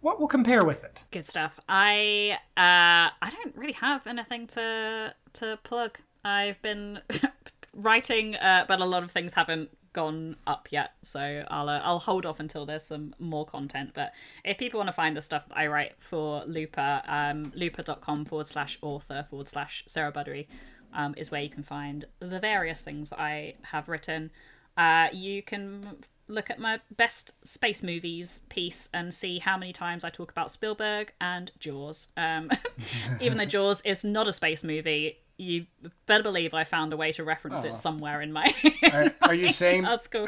[0.02, 1.06] What will compare with it?
[1.10, 1.60] Good stuff.
[1.68, 5.98] I uh I don't really have anything to to plug.
[6.24, 7.00] I've been
[7.74, 12.00] writing, uh, but a lot of things haven't gone up yet, so I'll uh, I'll
[12.00, 13.92] hold off until there's some more content.
[13.96, 14.12] But
[14.44, 18.78] if people want to find the stuff I write for Looper, um, looper.com forward slash
[18.82, 20.48] author forward slash Sarah Buddery
[20.94, 24.32] um, is where you can find the various things that I have written.
[24.78, 25.98] Uh, you can
[26.28, 30.52] look at my best space movies piece and see how many times I talk about
[30.52, 32.10] Spielberg and Jaws.
[32.18, 32.52] Um,
[33.22, 35.66] even though Jaws is not a space movie, you
[36.06, 37.70] better believe I found a way to reference Oh.
[37.70, 38.54] it somewhere in my.
[38.92, 40.28] Are, are you saying That's cool.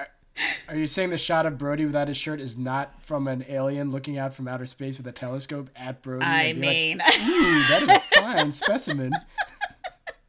[0.67, 3.89] Are you saying the shot of Brody without his shirt is not from an alien
[3.91, 6.25] looking out from outer space with a telescope at Brody?
[6.25, 9.11] I be like, mean, Ooh, that is a fine specimen.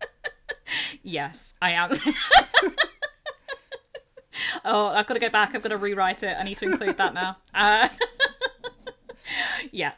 [1.02, 1.90] yes, I am.
[4.64, 5.54] oh, I've got to go back.
[5.54, 6.36] I've got to rewrite it.
[6.38, 7.36] I need to include that now.
[7.54, 7.88] Uh,
[9.72, 9.92] yeah.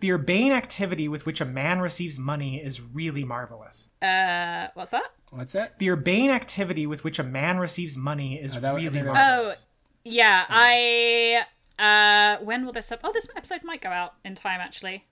[0.00, 3.88] The urbane activity with which a man receives money is really marvelous.
[4.02, 5.12] Uh, what's that?
[5.30, 5.78] What's that?
[5.78, 9.04] The urbane activity with which a man receives money is Oh, that really I think
[9.04, 9.66] that was- marvelous.
[10.04, 11.42] Yeah, I.
[11.78, 12.90] Uh, when will this?
[12.92, 14.60] Ep- oh, this episode might go out in time.
[14.60, 15.04] Actually,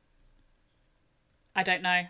[1.57, 2.03] I don't know.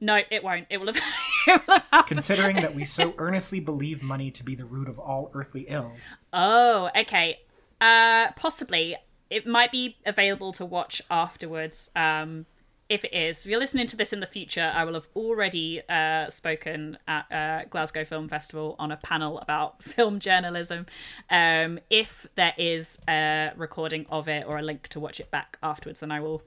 [0.00, 0.66] No, it won't.
[0.68, 1.02] It will have.
[1.46, 2.06] it will have.
[2.06, 6.10] Considering that we so earnestly believe money to be the root of all earthly ills,
[6.32, 7.38] Oh, okay.
[7.80, 8.96] Uh, possibly
[9.32, 11.88] it might be available to watch afterwards.
[11.96, 12.44] Um,
[12.90, 15.80] if it is, if you're listening to this in the future, I will have already
[15.88, 20.84] uh, spoken at uh, Glasgow Film Festival on a panel about film journalism.
[21.30, 25.56] Um, if there is a recording of it or a link to watch it back
[25.62, 26.42] afterwards, then I will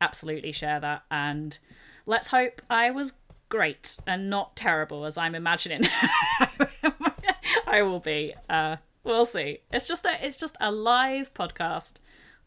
[0.00, 1.02] absolutely share that.
[1.10, 1.58] And
[2.06, 3.12] let's hope I was
[3.50, 5.82] great and not terrible as I'm imagining
[7.66, 8.34] I will be.
[8.48, 9.58] Uh, we'll see.
[9.70, 11.94] It's just a it's just a live podcast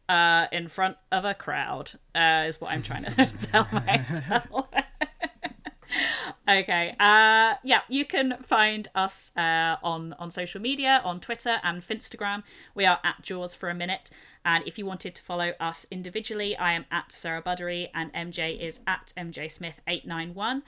[0.09, 1.91] uh, in front of a crowd.
[2.15, 4.45] Uh, is what I'm trying to tell myself.
[6.49, 6.95] okay.
[6.99, 12.43] Uh, yeah, you can find us uh, on on social media on Twitter and Finstagram.
[12.75, 14.09] We are at Jaws for a minute.
[14.45, 18.59] And if you wanted to follow us individually, I am at Sarah Buddery and MJ
[18.59, 20.63] is at MJ Smith891.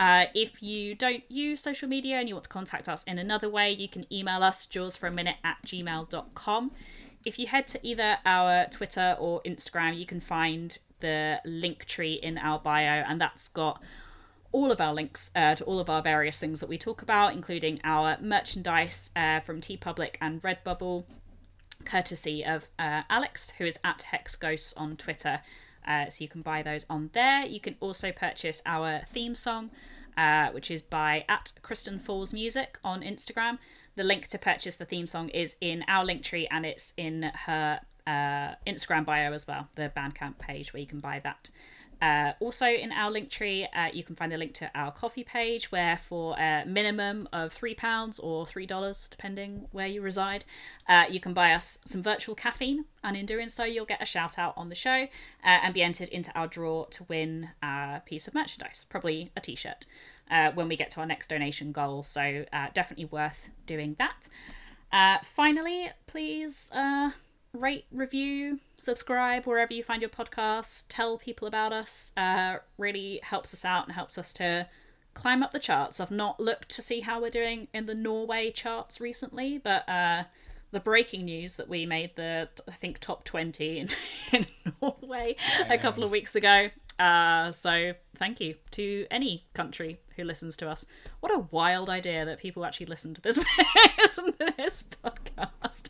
[0.00, 3.48] Uh, if you don't use social media and you want to contact us in another
[3.48, 6.72] way, you can email us jawsforaminute at gmail.com.
[7.24, 12.14] If you head to either our Twitter or Instagram, you can find the link tree
[12.14, 13.82] in our bio, and that's got
[14.52, 17.32] all of our links uh, to all of our various things that we talk about,
[17.32, 21.04] including our merchandise uh, from TeePublic and Redbubble,
[21.84, 25.40] courtesy of uh, Alex, who is at Hex Ghosts on Twitter.
[25.86, 27.46] Uh, so you can buy those on there.
[27.46, 29.70] You can also purchase our theme song,
[30.16, 33.58] uh, which is by at Kristen Falls Music on Instagram.
[34.00, 37.24] The link to purchase the theme song is in our link tree and it's in
[37.44, 41.50] her uh, Instagram bio as well, the Bandcamp page where you can buy that.
[42.00, 45.22] Uh, also, in our link tree, uh, you can find the link to our Ko-fi
[45.22, 50.46] page, where for a minimum of £3 or $3, depending where you reside,
[50.88, 52.86] uh, you can buy us some virtual caffeine.
[53.04, 55.08] And in doing so, you'll get a shout out on the show
[55.44, 59.42] uh, and be entered into our draw to win a piece of merchandise, probably a
[59.42, 59.84] t shirt,
[60.30, 62.02] uh, when we get to our next donation goal.
[62.02, 64.28] So, uh, definitely worth doing that.
[65.34, 66.70] finally, please
[67.52, 70.84] rate, review, subscribe wherever you find your podcast.
[70.88, 72.12] Tell people about us.
[72.16, 74.68] Uh, really helps us out and helps us to
[75.14, 76.00] climb up the charts.
[76.00, 80.24] I've not looked to see how we're doing in the Norway charts recently, but uh,
[80.70, 83.88] the breaking news that we made the I think top twenty in,
[84.32, 84.46] in
[84.80, 85.36] Norway
[85.68, 86.68] a couple of weeks ago.
[87.00, 90.84] Uh, so thank you to any country who listens to us.
[91.20, 93.36] What a wild idea that people actually listen to this,
[94.56, 95.84] this podcast.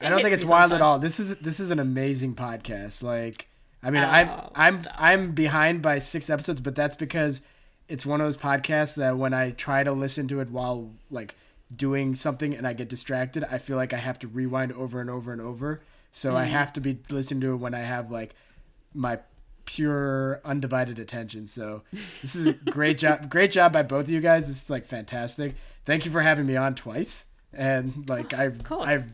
[0.00, 0.98] I don't think it's wild at all.
[0.98, 3.02] This is this is an amazing podcast.
[3.02, 3.46] Like,
[3.82, 4.94] I mean, I'm Oh, I'm stop.
[4.98, 7.40] I'm behind by six episodes, but that's because
[7.88, 11.34] it's one of those podcasts that when I try to listen to it while like
[11.76, 15.08] doing something and I get distracted, I feel like I have to rewind over and
[15.10, 15.80] over and over.
[16.10, 16.36] So Mm.
[16.36, 18.34] I have to be listening to it when I have like
[18.94, 19.20] my
[19.66, 21.46] pure undivided attention.
[21.46, 21.82] So
[22.22, 23.28] this is a great job.
[23.30, 24.46] Great job by both of you guys.
[24.46, 25.54] This is like fantastic.
[25.84, 27.26] Thank you for having me on twice.
[27.52, 28.60] And like I've.
[28.70, 29.06] I've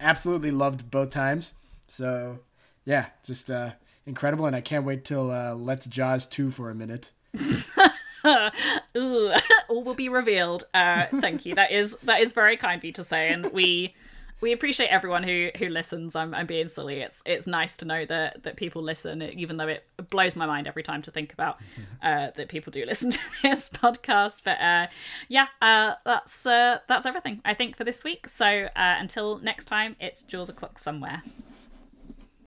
[0.00, 1.52] absolutely loved both times.
[1.88, 2.38] So
[2.84, 3.70] yeah, just uh
[4.06, 7.10] incredible and I can't wait till uh Let's Jaws 2 for a minute.
[8.96, 9.32] Ooh,
[9.68, 10.64] all will be revealed.
[10.74, 11.54] Uh, thank you.
[11.54, 13.94] That is that is very kind of you to say, and we
[14.40, 16.14] we appreciate everyone who who listens.
[16.14, 17.00] I'm I'm being silly.
[17.00, 20.66] It's it's nice to know that that people listen, even though it blows my mind
[20.66, 21.58] every time to think about
[22.02, 24.42] uh, that people do listen to this podcast.
[24.44, 24.86] But uh,
[25.28, 28.28] yeah, uh, that's uh, that's everything I think for this week.
[28.28, 31.22] So uh, until next time, it's Jaws o'clock somewhere.